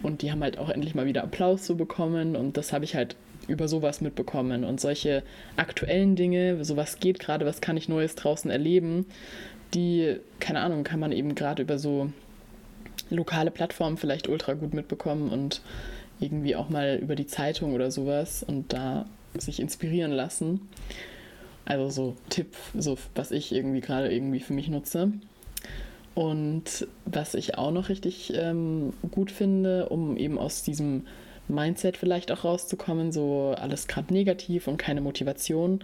Und 0.00 0.22
die 0.22 0.30
haben 0.30 0.44
halt 0.44 0.58
auch 0.58 0.68
endlich 0.68 0.94
mal 0.94 1.06
wieder 1.06 1.24
Applaus 1.24 1.66
so 1.66 1.74
bekommen 1.74 2.36
und 2.36 2.56
das 2.56 2.72
habe 2.72 2.84
ich 2.84 2.94
halt 2.94 3.16
über 3.48 3.66
sowas 3.66 4.00
mitbekommen 4.00 4.64
und 4.64 4.80
solche 4.80 5.22
aktuellen 5.56 6.14
Dinge, 6.14 6.64
sowas 6.64 7.00
geht 7.00 7.18
gerade, 7.18 7.46
was 7.46 7.60
kann 7.60 7.76
ich 7.76 7.88
Neues 7.88 8.14
draußen 8.14 8.50
erleben, 8.50 9.06
die, 9.74 10.16
keine 10.40 10.60
Ahnung, 10.60 10.84
kann 10.84 11.00
man 11.00 11.12
eben 11.12 11.34
gerade 11.34 11.62
über 11.62 11.78
so 11.78 12.12
lokale 13.10 13.50
Plattformen 13.50 13.96
vielleicht 13.96 14.28
ultra 14.28 14.54
gut 14.54 14.74
mitbekommen 14.74 15.30
und 15.30 15.62
irgendwie 16.20 16.56
auch 16.56 16.68
mal 16.68 16.98
über 17.00 17.16
die 17.16 17.26
Zeitung 17.26 17.74
oder 17.74 17.90
sowas 17.90 18.42
und 18.42 18.72
da 18.72 19.06
sich 19.36 19.60
inspirieren 19.60 20.12
lassen. 20.12 20.68
Also 21.64 21.90
so 21.90 22.16
Tipp, 22.28 22.54
so 22.76 22.96
was 23.14 23.30
ich 23.30 23.52
irgendwie 23.52 23.80
gerade 23.80 24.12
irgendwie 24.12 24.40
für 24.40 24.54
mich 24.54 24.68
nutze. 24.68 25.12
Und 26.14 26.88
was 27.04 27.34
ich 27.34 27.58
auch 27.58 27.70
noch 27.70 27.88
richtig 27.88 28.32
ähm, 28.34 28.92
gut 29.12 29.30
finde, 29.30 29.88
um 29.88 30.16
eben 30.16 30.38
aus 30.38 30.64
diesem 30.64 31.06
Mindset 31.48 31.96
vielleicht 31.96 32.30
auch 32.32 32.44
rauszukommen, 32.44 33.12
so 33.12 33.54
alles 33.58 33.86
gerade 33.86 34.12
negativ 34.12 34.68
und 34.68 34.76
keine 34.76 35.00
Motivation, 35.00 35.80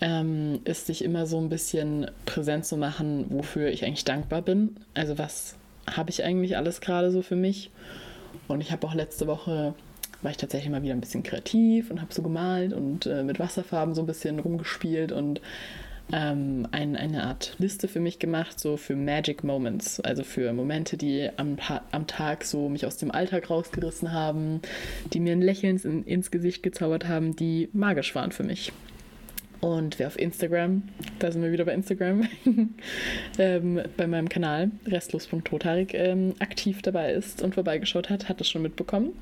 ähm, 0.00 0.60
ist 0.64 0.86
sich 0.86 1.04
immer 1.04 1.26
so 1.26 1.38
ein 1.38 1.48
bisschen 1.48 2.10
präsent 2.26 2.64
zu 2.66 2.76
machen, 2.76 3.26
wofür 3.30 3.68
ich 3.68 3.84
eigentlich 3.84 4.04
dankbar 4.04 4.42
bin. 4.42 4.76
Also 4.94 5.18
was 5.18 5.56
habe 5.90 6.10
ich 6.10 6.24
eigentlich 6.24 6.56
alles 6.56 6.80
gerade 6.80 7.10
so 7.10 7.22
für 7.22 7.36
mich 7.36 7.70
und 8.48 8.60
ich 8.60 8.72
habe 8.72 8.86
auch 8.86 8.94
letzte 8.94 9.26
Woche, 9.26 9.74
war 10.22 10.30
ich 10.30 10.36
tatsächlich 10.36 10.70
mal 10.70 10.82
wieder 10.82 10.94
ein 10.94 11.00
bisschen 11.00 11.22
kreativ 11.22 11.90
und 11.90 12.00
habe 12.00 12.12
so 12.12 12.22
gemalt 12.22 12.72
und 12.72 13.06
äh, 13.06 13.22
mit 13.22 13.38
Wasserfarben 13.38 13.94
so 13.94 14.02
ein 14.02 14.06
bisschen 14.06 14.38
rumgespielt 14.38 15.12
und 15.12 15.40
ähm, 16.12 16.68
ein, 16.70 16.96
eine 16.96 17.24
Art 17.24 17.54
Liste 17.58 17.88
für 17.88 18.00
mich 18.00 18.18
gemacht, 18.18 18.60
so 18.60 18.76
für 18.76 18.94
Magic 18.94 19.42
Moments, 19.42 20.00
also 20.00 20.22
für 20.22 20.52
Momente, 20.52 20.96
die 20.96 21.30
am, 21.36 21.56
am 21.90 22.06
Tag 22.06 22.44
so 22.44 22.68
mich 22.68 22.86
aus 22.86 22.96
dem 22.96 23.10
Alltag 23.10 23.50
rausgerissen 23.50 24.12
haben, 24.12 24.60
die 25.12 25.20
mir 25.20 25.32
ein 25.32 25.42
Lächeln 25.42 25.80
in, 25.82 26.04
ins 26.04 26.30
Gesicht 26.30 26.62
gezaubert 26.62 27.08
haben, 27.08 27.36
die 27.36 27.68
magisch 27.72 28.14
waren 28.14 28.32
für 28.32 28.44
mich. 28.44 28.72
Und 29.60 29.98
wer 29.98 30.08
auf 30.08 30.18
Instagram, 30.18 30.82
da 31.20 31.32
sind 31.32 31.42
wir 31.42 31.50
wieder 31.50 31.64
bei 31.64 31.72
Instagram, 31.72 32.28
ähm, 33.38 33.80
bei 33.96 34.06
meinem 34.06 34.28
Kanal 34.28 34.70
restlos.totarik 34.86 35.94
ähm, 35.94 36.34
aktiv 36.38 36.82
dabei 36.82 37.12
ist 37.12 37.40
und 37.40 37.54
vorbeigeschaut 37.54 38.10
hat, 38.10 38.28
hat 38.28 38.42
es 38.42 38.50
schon 38.50 38.60
mitbekommen. 38.60 39.14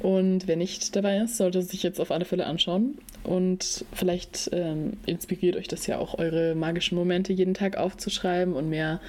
Und 0.00 0.48
wer 0.48 0.56
nicht 0.56 0.96
dabei 0.96 1.18
ist, 1.18 1.36
sollte 1.36 1.62
sich 1.62 1.82
jetzt 1.82 2.00
auf 2.00 2.10
alle 2.10 2.24
Fälle 2.24 2.46
anschauen. 2.46 2.98
Und 3.22 3.84
vielleicht 3.92 4.48
ähm, 4.52 4.94
inspiriert 5.06 5.56
euch 5.56 5.68
das 5.68 5.86
ja 5.86 5.98
auch, 5.98 6.18
eure 6.18 6.54
magischen 6.54 6.96
Momente 6.96 7.32
jeden 7.32 7.54
Tag 7.54 7.76
aufzuschreiben 7.76 8.54
und 8.54 8.70
mehr 8.70 9.00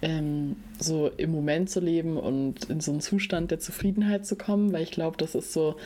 ähm, 0.00 0.56
so 0.78 1.10
im 1.16 1.32
Moment 1.32 1.70
zu 1.70 1.80
leben 1.80 2.16
und 2.16 2.64
in 2.70 2.80
so 2.80 2.92
einen 2.92 3.00
Zustand 3.00 3.50
der 3.50 3.58
Zufriedenheit 3.58 4.24
zu 4.24 4.36
kommen, 4.36 4.72
weil 4.72 4.82
ich 4.82 4.90
glaube, 4.92 5.16
das 5.16 5.34
ist 5.34 5.52
so 5.52 5.76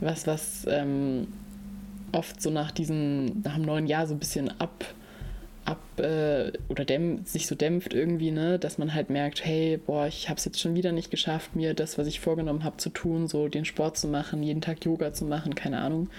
was, 0.00 0.26
was 0.26 0.66
ähm, 0.68 1.28
oft 2.12 2.40
so 2.40 2.50
nach 2.50 2.70
diesem, 2.70 3.40
nach 3.42 3.56
dem 3.56 3.64
neuen 3.64 3.86
Jahr 3.86 4.06
so 4.06 4.14
ein 4.14 4.18
bisschen 4.18 4.50
ab, 4.60 4.84
ab 5.70 5.78
äh, 5.98 6.52
oder 6.68 6.84
dämpft, 6.84 7.28
sich 7.28 7.46
so 7.46 7.54
dämpft 7.54 7.94
irgendwie, 7.94 8.30
ne, 8.30 8.58
dass 8.58 8.78
man 8.78 8.92
halt 8.92 9.10
merkt, 9.10 9.44
hey, 9.44 9.78
boah, 9.78 10.06
ich 10.06 10.28
habe 10.28 10.38
es 10.38 10.44
jetzt 10.44 10.60
schon 10.60 10.74
wieder 10.74 10.92
nicht 10.92 11.10
geschafft, 11.10 11.54
mir 11.54 11.74
das, 11.74 11.96
was 11.96 12.06
ich 12.06 12.20
vorgenommen 12.20 12.64
habe, 12.64 12.76
zu 12.78 12.90
tun, 12.90 13.28
so 13.28 13.48
den 13.48 13.64
Sport 13.64 13.96
zu 13.96 14.08
machen, 14.08 14.42
jeden 14.42 14.60
Tag 14.60 14.84
Yoga 14.84 15.12
zu 15.12 15.24
machen, 15.24 15.54
keine 15.54 15.78
Ahnung. 15.78 16.10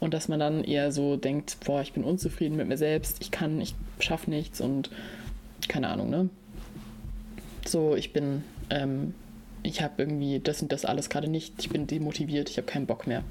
Und 0.00 0.14
dass 0.14 0.28
man 0.28 0.40
dann 0.40 0.64
eher 0.64 0.92
so 0.92 1.16
denkt, 1.16 1.58
boah, 1.64 1.80
ich 1.80 1.92
bin 1.92 2.04
unzufrieden 2.04 2.56
mit 2.56 2.68
mir 2.68 2.76
selbst, 2.76 3.18
ich 3.20 3.30
kann, 3.30 3.60
ich 3.60 3.74
schaffe 4.00 4.30
nichts 4.30 4.60
und 4.60 4.90
keine 5.68 5.88
Ahnung, 5.88 6.10
ne? 6.10 6.28
So, 7.64 7.94
ich 7.94 8.12
bin, 8.12 8.42
ähm, 8.70 9.14
ich 9.62 9.82
habe 9.82 9.94
irgendwie 9.98 10.40
das 10.40 10.60
und 10.62 10.72
das 10.72 10.84
alles 10.84 11.08
gerade 11.08 11.28
nicht, 11.28 11.54
ich 11.60 11.70
bin 11.70 11.86
demotiviert, 11.86 12.50
ich 12.50 12.56
habe 12.56 12.66
keinen 12.66 12.86
Bock 12.86 13.06
mehr. 13.06 13.22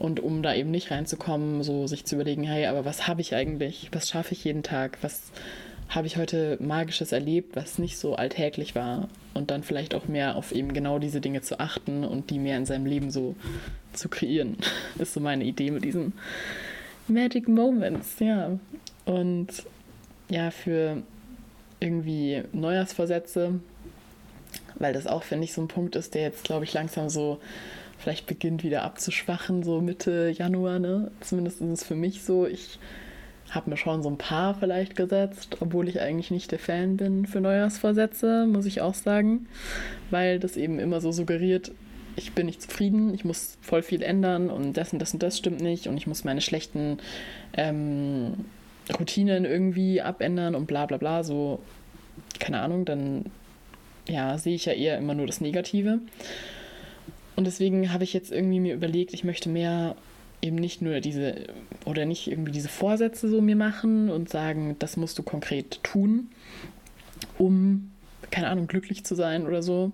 Und 0.00 0.18
um 0.18 0.42
da 0.42 0.54
eben 0.54 0.70
nicht 0.70 0.90
reinzukommen, 0.90 1.62
so 1.62 1.86
sich 1.86 2.06
zu 2.06 2.14
überlegen, 2.14 2.42
hey, 2.42 2.64
aber 2.64 2.86
was 2.86 3.06
habe 3.06 3.20
ich 3.20 3.34
eigentlich? 3.34 3.90
Was 3.92 4.08
schaffe 4.08 4.32
ich 4.32 4.44
jeden 4.44 4.62
Tag? 4.62 4.96
Was 5.02 5.30
habe 5.90 6.06
ich 6.06 6.16
heute 6.16 6.56
Magisches 6.58 7.12
erlebt, 7.12 7.54
was 7.54 7.78
nicht 7.78 7.98
so 7.98 8.14
alltäglich 8.14 8.74
war? 8.74 9.10
Und 9.34 9.50
dann 9.50 9.62
vielleicht 9.62 9.94
auch 9.94 10.08
mehr 10.08 10.36
auf 10.36 10.52
eben 10.52 10.72
genau 10.72 10.98
diese 10.98 11.20
Dinge 11.20 11.42
zu 11.42 11.60
achten 11.60 12.02
und 12.02 12.30
die 12.30 12.38
mehr 12.38 12.56
in 12.56 12.64
seinem 12.64 12.86
Leben 12.86 13.10
so 13.10 13.36
zu 13.92 14.08
kreieren, 14.08 14.56
ist 14.98 15.12
so 15.12 15.20
meine 15.20 15.44
Idee 15.44 15.70
mit 15.70 15.84
diesen 15.84 16.14
Magic 17.06 17.46
Moments, 17.46 18.20
ja. 18.20 18.58
Und 19.04 19.48
ja, 20.30 20.50
für 20.50 21.02
irgendwie 21.78 22.42
Neujahrsvorsätze, 22.52 23.60
weil 24.76 24.94
das 24.94 25.06
auch, 25.06 25.24
finde 25.24 25.44
ich, 25.44 25.52
so 25.52 25.60
ein 25.60 25.68
Punkt 25.68 25.94
ist, 25.94 26.14
der 26.14 26.22
jetzt, 26.22 26.44
glaube 26.44 26.64
ich, 26.64 26.72
langsam 26.72 27.10
so 27.10 27.38
vielleicht 28.00 28.26
beginnt 28.26 28.64
wieder 28.64 28.82
abzuschwachen, 28.82 29.62
so 29.62 29.80
Mitte 29.80 30.32
Januar, 30.36 30.78
ne? 30.78 31.10
Zumindest 31.20 31.60
ist 31.60 31.68
es 31.68 31.84
für 31.84 31.94
mich 31.94 32.22
so. 32.22 32.46
Ich 32.46 32.78
habe 33.50 33.70
mir 33.70 33.76
schon 33.76 34.02
so 34.02 34.08
ein 34.08 34.18
paar 34.18 34.54
vielleicht 34.54 34.96
gesetzt, 34.96 35.58
obwohl 35.60 35.88
ich 35.88 36.00
eigentlich 36.00 36.30
nicht 36.30 36.52
der 36.52 36.58
Fan 36.58 36.96
bin 36.96 37.26
für 37.26 37.40
Neujahrsvorsätze, 37.40 38.46
muss 38.46 38.64
ich 38.64 38.80
auch 38.80 38.94
sagen, 38.94 39.48
weil 40.10 40.38
das 40.38 40.56
eben 40.56 40.78
immer 40.78 41.00
so 41.00 41.12
suggeriert, 41.12 41.72
ich 42.16 42.32
bin 42.32 42.46
nicht 42.46 42.62
zufrieden, 42.62 43.12
ich 43.14 43.24
muss 43.24 43.58
voll 43.60 43.82
viel 43.82 44.02
ändern 44.02 44.50
und 44.50 44.76
das 44.76 44.92
und 44.92 45.00
das 45.00 45.12
und 45.12 45.22
das 45.22 45.38
stimmt 45.38 45.60
nicht 45.60 45.86
und 45.86 45.96
ich 45.96 46.06
muss 46.06 46.24
meine 46.24 46.40
schlechten 46.40 46.98
ähm, 47.54 48.44
Routinen 48.98 49.44
irgendwie 49.44 50.00
abändern 50.00 50.54
und 50.54 50.66
bla 50.66 50.86
bla 50.86 50.96
bla, 50.96 51.24
so, 51.24 51.60
keine 52.38 52.60
Ahnung, 52.60 52.84
dann 52.84 53.26
ja, 54.08 54.38
sehe 54.38 54.54
ich 54.54 54.64
ja 54.64 54.72
eher 54.72 54.98
immer 54.98 55.14
nur 55.14 55.26
das 55.26 55.40
Negative. 55.40 56.00
Und 57.40 57.46
deswegen 57.46 57.90
habe 57.90 58.04
ich 58.04 58.12
jetzt 58.12 58.30
irgendwie 58.30 58.60
mir 58.60 58.74
überlegt, 58.74 59.14
ich 59.14 59.24
möchte 59.24 59.48
mehr 59.48 59.96
eben 60.42 60.56
nicht 60.56 60.82
nur 60.82 61.00
diese 61.00 61.46
oder 61.86 62.04
nicht 62.04 62.30
irgendwie 62.30 62.52
diese 62.52 62.68
Vorsätze 62.68 63.30
so 63.30 63.40
mir 63.40 63.56
machen 63.56 64.10
und 64.10 64.28
sagen, 64.28 64.76
das 64.78 64.98
musst 64.98 65.18
du 65.18 65.22
konkret 65.22 65.82
tun, 65.82 66.28
um, 67.38 67.92
keine 68.30 68.48
Ahnung, 68.48 68.66
glücklich 68.66 69.04
zu 69.04 69.14
sein 69.14 69.46
oder 69.46 69.62
so, 69.62 69.90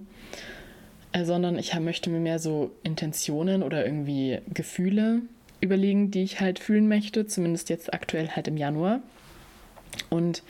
äh, 1.13 1.25
sondern 1.25 1.57
ich 1.57 1.73
möchte 1.79 2.11
mir 2.11 2.19
mehr 2.19 2.41
so 2.41 2.73
Intentionen 2.83 3.63
oder 3.63 3.87
irgendwie 3.87 4.41
Gefühle 4.53 5.23
überlegen, 5.61 6.11
die 6.11 6.25
ich 6.25 6.41
halt 6.41 6.59
fühlen 6.59 6.89
möchte, 6.89 7.29
zumindest 7.29 7.71
jetzt 7.71 7.95
aktuell 7.95 8.31
halt 8.31 8.49
im 8.49 8.57
Januar. 8.57 9.03
Und 10.11 10.43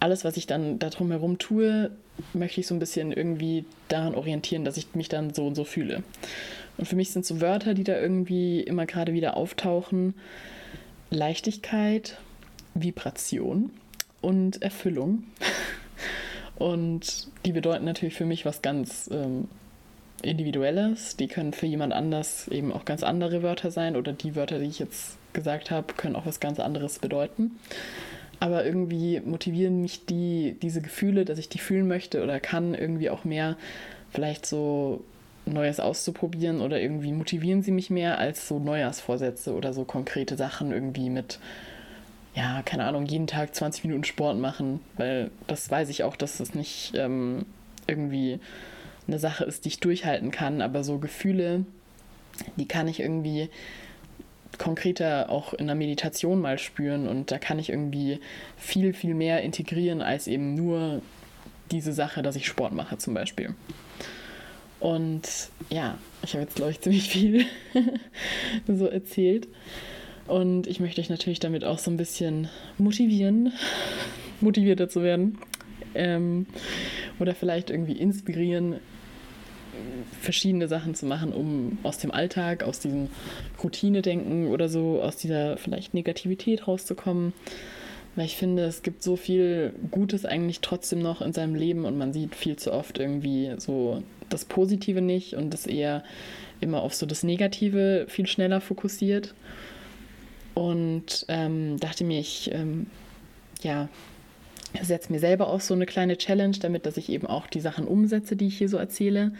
alles, 0.00 0.24
was 0.24 0.36
ich 0.36 0.48
dann 0.48 0.80
darum 0.80 1.12
herum 1.12 1.38
tue, 1.38 1.92
möchte 2.32 2.60
ich 2.60 2.66
so 2.66 2.74
ein 2.74 2.78
bisschen 2.78 3.12
irgendwie 3.12 3.64
daran 3.88 4.14
orientieren, 4.14 4.64
dass 4.64 4.76
ich 4.76 4.94
mich 4.94 5.08
dann 5.08 5.34
so 5.34 5.46
und 5.46 5.54
so 5.54 5.64
fühle. 5.64 6.02
Und 6.76 6.86
für 6.86 6.96
mich 6.96 7.10
sind 7.10 7.24
so 7.24 7.40
Wörter, 7.40 7.74
die 7.74 7.84
da 7.84 7.98
irgendwie 7.98 8.60
immer 8.60 8.86
gerade 8.86 9.12
wieder 9.12 9.36
auftauchen, 9.36 10.14
Leichtigkeit, 11.10 12.18
Vibration 12.74 13.70
und 14.20 14.62
Erfüllung. 14.62 15.24
Und 16.56 17.26
die 17.44 17.50
bedeuten 17.50 17.84
natürlich 17.84 18.14
für 18.14 18.26
mich 18.26 18.46
was 18.46 18.62
ganz 18.62 19.10
ähm, 19.12 19.48
Individuelles. 20.22 21.16
Die 21.16 21.26
können 21.26 21.52
für 21.52 21.66
jemand 21.66 21.92
anders 21.92 22.46
eben 22.46 22.72
auch 22.72 22.84
ganz 22.84 23.02
andere 23.02 23.42
Wörter 23.42 23.72
sein 23.72 23.96
oder 23.96 24.12
die 24.12 24.36
Wörter, 24.36 24.60
die 24.60 24.66
ich 24.66 24.78
jetzt 24.78 25.16
gesagt 25.32 25.72
habe, 25.72 25.94
können 25.94 26.14
auch 26.14 26.26
was 26.26 26.38
ganz 26.38 26.60
anderes 26.60 27.00
bedeuten 27.00 27.58
aber 28.40 28.64
irgendwie 28.64 29.20
motivieren 29.20 29.80
mich 29.82 30.06
die, 30.06 30.56
diese 30.60 30.80
Gefühle, 30.80 31.24
dass 31.24 31.38
ich 31.38 31.48
die 31.48 31.58
fühlen 31.58 31.88
möchte 31.88 32.22
oder 32.22 32.40
kann, 32.40 32.74
irgendwie 32.74 33.10
auch 33.10 33.24
mehr 33.24 33.56
vielleicht 34.10 34.46
so 34.46 35.04
Neues 35.46 35.80
auszuprobieren 35.80 36.60
oder 36.60 36.80
irgendwie 36.80 37.12
motivieren 37.12 37.62
sie 37.62 37.72
mich 37.72 37.90
mehr 37.90 38.18
als 38.18 38.48
so 38.48 38.58
Neujahrsvorsätze 38.58 39.54
oder 39.54 39.72
so 39.72 39.84
konkrete 39.84 40.36
Sachen 40.36 40.72
irgendwie 40.72 41.10
mit, 41.10 41.38
ja, 42.34 42.62
keine 42.62 42.84
Ahnung, 42.84 43.06
jeden 43.06 43.26
Tag 43.26 43.54
20 43.54 43.84
Minuten 43.84 44.04
Sport 44.04 44.38
machen, 44.38 44.80
weil 44.96 45.30
das 45.46 45.70
weiß 45.70 45.88
ich 45.90 46.02
auch, 46.02 46.16
dass 46.16 46.38
das 46.38 46.54
nicht 46.54 46.92
ähm, 46.94 47.44
irgendwie 47.86 48.40
eine 49.06 49.18
Sache 49.18 49.44
ist, 49.44 49.64
die 49.64 49.68
ich 49.68 49.80
durchhalten 49.80 50.30
kann, 50.30 50.62
aber 50.62 50.82
so 50.82 50.98
Gefühle, 50.98 51.66
die 52.56 52.66
kann 52.66 52.88
ich 52.88 53.00
irgendwie 53.00 53.50
konkreter 54.58 55.30
auch 55.30 55.54
in 55.54 55.66
der 55.66 55.76
Meditation 55.76 56.40
mal 56.40 56.58
spüren 56.58 57.08
und 57.08 57.30
da 57.30 57.38
kann 57.38 57.58
ich 57.58 57.70
irgendwie 57.70 58.20
viel, 58.56 58.92
viel 58.92 59.14
mehr 59.14 59.42
integrieren 59.42 60.02
als 60.02 60.26
eben 60.26 60.54
nur 60.54 61.02
diese 61.70 61.92
Sache, 61.92 62.22
dass 62.22 62.36
ich 62.36 62.46
Sport 62.46 62.72
mache 62.72 62.98
zum 62.98 63.14
Beispiel. 63.14 63.54
Und 64.80 65.22
ja, 65.70 65.96
ich 66.22 66.34
habe 66.34 66.42
jetzt, 66.42 66.56
glaube 66.56 66.70
ich, 66.70 66.80
ziemlich 66.82 67.08
viel 67.08 67.46
so 68.66 68.86
erzählt. 68.86 69.48
Und 70.26 70.66
ich 70.66 70.80
möchte 70.80 71.00
euch 71.00 71.10
natürlich 71.10 71.40
damit 71.40 71.64
auch 71.64 71.78
so 71.78 71.90
ein 71.90 71.96
bisschen 71.96 72.48
motivieren, 72.78 73.52
motivierter 74.40 74.88
zu 74.88 75.02
werden. 75.02 75.38
Ähm, 75.94 76.46
oder 77.18 77.34
vielleicht 77.34 77.70
irgendwie 77.70 77.92
inspirieren, 77.92 78.80
verschiedene 80.20 80.68
Sachen 80.68 80.94
zu 80.94 81.06
machen, 81.06 81.32
um 81.32 81.78
aus 81.82 81.98
dem 81.98 82.10
Alltag, 82.10 82.62
aus 82.62 82.80
diesem 82.80 83.08
Routinedenken 83.62 84.48
oder 84.48 84.68
so, 84.68 85.02
aus 85.02 85.16
dieser 85.16 85.56
vielleicht 85.56 85.94
Negativität 85.94 86.66
rauszukommen. 86.66 87.32
Weil 88.16 88.26
ich 88.26 88.36
finde, 88.36 88.64
es 88.64 88.82
gibt 88.82 89.02
so 89.02 89.16
viel 89.16 89.74
Gutes 89.90 90.24
eigentlich 90.24 90.60
trotzdem 90.60 91.00
noch 91.00 91.20
in 91.20 91.32
seinem 91.32 91.56
Leben 91.56 91.84
und 91.84 91.98
man 91.98 92.12
sieht 92.12 92.36
viel 92.36 92.56
zu 92.56 92.72
oft 92.72 92.98
irgendwie 92.98 93.52
so 93.58 94.02
das 94.28 94.44
Positive 94.44 95.00
nicht 95.00 95.34
und 95.34 95.52
das 95.52 95.66
eher 95.66 96.04
immer 96.60 96.82
auf 96.82 96.94
so 96.94 97.06
das 97.06 97.24
Negative 97.24 98.06
viel 98.08 98.26
schneller 98.26 98.60
fokussiert. 98.60 99.34
Und 100.54 101.26
ähm, 101.28 101.80
dachte 101.80 102.04
mir, 102.04 102.20
ich 102.20 102.52
ähm, 102.52 102.86
ja, 103.62 103.88
setze 104.82 105.12
mir 105.12 105.20
selber 105.20 105.48
auch 105.48 105.60
so 105.60 105.74
eine 105.74 105.86
kleine 105.86 106.16
Challenge, 106.16 106.56
damit 106.60 106.86
dass 106.86 106.96
ich 106.96 107.08
eben 107.08 107.26
auch 107.26 107.46
die 107.46 107.60
Sachen 107.60 107.86
umsetze, 107.86 108.36
die 108.36 108.48
ich 108.48 108.58
hier 108.58 108.68
so 108.68 108.76
erzähle. 108.76 109.32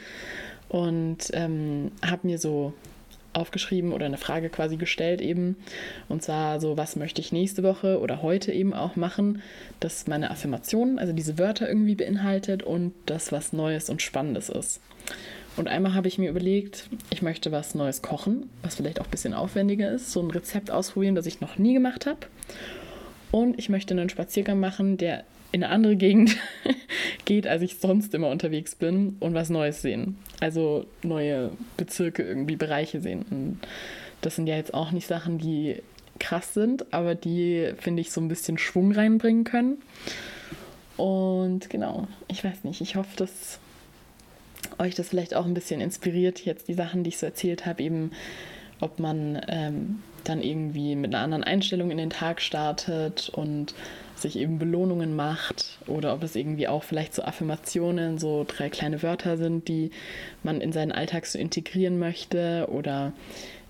Und 0.68 1.30
ähm, 1.32 1.92
habe 2.02 2.26
mir 2.26 2.38
so 2.38 2.72
aufgeschrieben 3.34 3.92
oder 3.92 4.06
eine 4.06 4.16
Frage 4.16 4.48
quasi 4.48 4.76
gestellt 4.76 5.20
eben. 5.20 5.56
Und 6.08 6.22
zwar 6.22 6.60
so, 6.60 6.76
was 6.76 6.96
möchte 6.96 7.20
ich 7.20 7.32
nächste 7.32 7.62
Woche 7.62 8.00
oder 8.00 8.22
heute 8.22 8.52
eben 8.52 8.72
auch 8.72 8.96
machen, 8.96 9.42
dass 9.80 10.06
meine 10.06 10.30
Affirmation, 10.30 10.98
also 10.98 11.12
diese 11.12 11.38
Wörter 11.38 11.68
irgendwie 11.68 11.96
beinhaltet 11.96 12.62
und 12.62 12.94
das, 13.06 13.32
was 13.32 13.52
Neues 13.52 13.90
und 13.90 14.02
Spannendes 14.02 14.48
ist. 14.48 14.80
Und 15.56 15.68
einmal 15.68 15.94
habe 15.94 16.08
ich 16.08 16.18
mir 16.18 16.30
überlegt, 16.30 16.88
ich 17.10 17.22
möchte 17.22 17.52
was 17.52 17.74
Neues 17.74 18.02
kochen, 18.02 18.50
was 18.62 18.74
vielleicht 18.74 19.00
auch 19.00 19.04
ein 19.04 19.10
bisschen 19.10 19.34
aufwendiger 19.34 19.90
ist, 19.90 20.10
so 20.10 20.20
ein 20.20 20.30
Rezept 20.30 20.70
ausprobieren, 20.70 21.14
das 21.14 21.26
ich 21.26 21.40
noch 21.40 21.58
nie 21.58 21.74
gemacht 21.74 22.06
habe. 22.06 22.18
Und 23.34 23.58
ich 23.58 23.68
möchte 23.68 23.94
einen 23.94 24.08
Spaziergang 24.08 24.60
machen, 24.60 24.96
der 24.96 25.24
in 25.50 25.64
eine 25.64 25.72
andere 25.72 25.96
Gegend 25.96 26.36
geht, 27.24 27.48
als 27.48 27.62
ich 27.62 27.78
sonst 27.78 28.14
immer 28.14 28.30
unterwegs 28.30 28.76
bin 28.76 29.16
und 29.18 29.34
was 29.34 29.50
Neues 29.50 29.82
sehen. 29.82 30.18
Also 30.38 30.86
neue 31.02 31.50
Bezirke, 31.76 32.22
irgendwie 32.22 32.54
Bereiche 32.54 33.00
sehen. 33.00 33.24
Und 33.28 33.58
das 34.20 34.36
sind 34.36 34.46
ja 34.46 34.54
jetzt 34.54 34.72
auch 34.72 34.92
nicht 34.92 35.08
Sachen, 35.08 35.38
die 35.38 35.82
krass 36.20 36.54
sind, 36.54 36.94
aber 36.94 37.16
die, 37.16 37.72
finde 37.76 38.02
ich, 38.02 38.12
so 38.12 38.20
ein 38.20 38.28
bisschen 38.28 38.56
Schwung 38.56 38.92
reinbringen 38.92 39.42
können. 39.42 39.78
Und 40.96 41.68
genau, 41.70 42.06
ich 42.28 42.44
weiß 42.44 42.62
nicht, 42.62 42.80
ich 42.82 42.94
hoffe, 42.94 43.16
dass 43.16 43.58
euch 44.78 44.94
das 44.94 45.08
vielleicht 45.08 45.34
auch 45.34 45.44
ein 45.44 45.54
bisschen 45.54 45.80
inspiriert, 45.80 46.44
jetzt 46.44 46.68
die 46.68 46.74
Sachen, 46.74 47.02
die 47.02 47.08
ich 47.08 47.18
so 47.18 47.26
erzählt 47.26 47.66
habe, 47.66 47.82
eben 47.82 48.12
ob 48.78 49.00
man 49.00 49.40
ähm, 49.48 50.04
dann 50.24 50.42
irgendwie 50.42 50.96
mit 50.96 51.14
einer 51.14 51.24
anderen 51.24 51.44
Einstellung 51.44 51.90
in 51.90 51.98
den 51.98 52.10
Tag 52.10 52.40
startet 52.40 53.30
und 53.30 53.74
sich 54.16 54.36
eben 54.36 54.58
Belohnungen 54.58 55.16
macht 55.16 55.78
oder 55.86 56.14
ob 56.14 56.22
es 56.22 56.36
irgendwie 56.36 56.68
auch 56.68 56.82
vielleicht 56.82 57.14
so 57.14 57.22
Affirmationen, 57.22 58.18
so 58.18 58.44
drei 58.46 58.70
kleine 58.70 59.02
Wörter 59.02 59.36
sind, 59.36 59.68
die 59.68 59.90
man 60.42 60.60
in 60.60 60.72
seinen 60.72 60.92
Alltag 60.92 61.26
so 61.26 61.38
integrieren 61.38 61.98
möchte 61.98 62.68
oder 62.70 63.12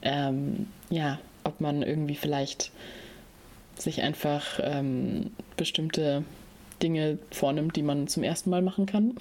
ähm, 0.03 0.69
ja, 0.91 1.19
ob 1.45 1.61
man 1.61 1.83
irgendwie 1.83 2.15
vielleicht 2.15 2.71
sich 3.77 4.03
einfach 4.03 4.61
ähm, 4.63 5.33
bestimmte 5.57 6.25
Dinge 6.83 7.19
vornimmt, 7.31 7.77
die 7.77 7.83
man 7.83 8.07
zum 8.07 8.23
ersten 8.23 8.51
Mal 8.51 8.63
machen 8.63 8.87
kann 8.87 9.15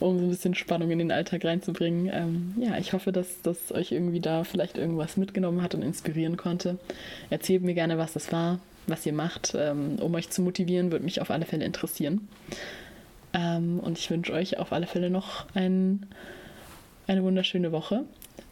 um 0.00 0.18
so 0.18 0.24
ein 0.24 0.30
bisschen 0.30 0.54
Spannung 0.54 0.90
in 0.90 0.98
den 0.98 1.12
Alltag 1.12 1.44
reinzubringen. 1.44 2.10
Ähm, 2.12 2.54
ja, 2.60 2.78
ich 2.78 2.92
hoffe, 2.92 3.12
dass 3.12 3.42
das 3.42 3.72
euch 3.72 3.92
irgendwie 3.92 4.20
da 4.20 4.44
vielleicht 4.44 4.78
irgendwas 4.78 5.16
mitgenommen 5.16 5.62
hat 5.62 5.74
und 5.74 5.82
inspirieren 5.82 6.36
konnte. 6.36 6.78
Erzählt 7.30 7.62
mir 7.62 7.74
gerne, 7.74 7.98
was 7.98 8.12
das 8.12 8.32
war. 8.32 8.60
was 8.86 9.04
ihr 9.04 9.12
macht, 9.12 9.54
ähm, 9.54 9.96
um 10.00 10.14
euch 10.14 10.30
zu 10.30 10.42
motivieren, 10.42 10.90
würde 10.90 11.04
mich 11.04 11.20
auf 11.20 11.30
alle 11.30 11.44
Fälle 11.44 11.64
interessieren. 11.64 12.26
Ähm, 13.34 13.80
und 13.80 13.98
ich 13.98 14.10
wünsche 14.10 14.32
euch 14.32 14.58
auf 14.58 14.72
alle 14.72 14.86
Fälle 14.86 15.10
noch 15.10 15.46
ein, 15.54 16.06
eine 17.06 17.22
wunderschöne 17.22 17.72
Woche. 17.72 18.04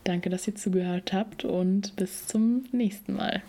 Danke, 0.04 0.30
dass 0.30 0.46
ihr 0.46 0.54
zugehört 0.54 1.12
habt 1.12 1.44
und 1.44 1.96
bis 1.96 2.26
zum 2.26 2.64
nächsten 2.70 3.14
Mal. 3.14 3.42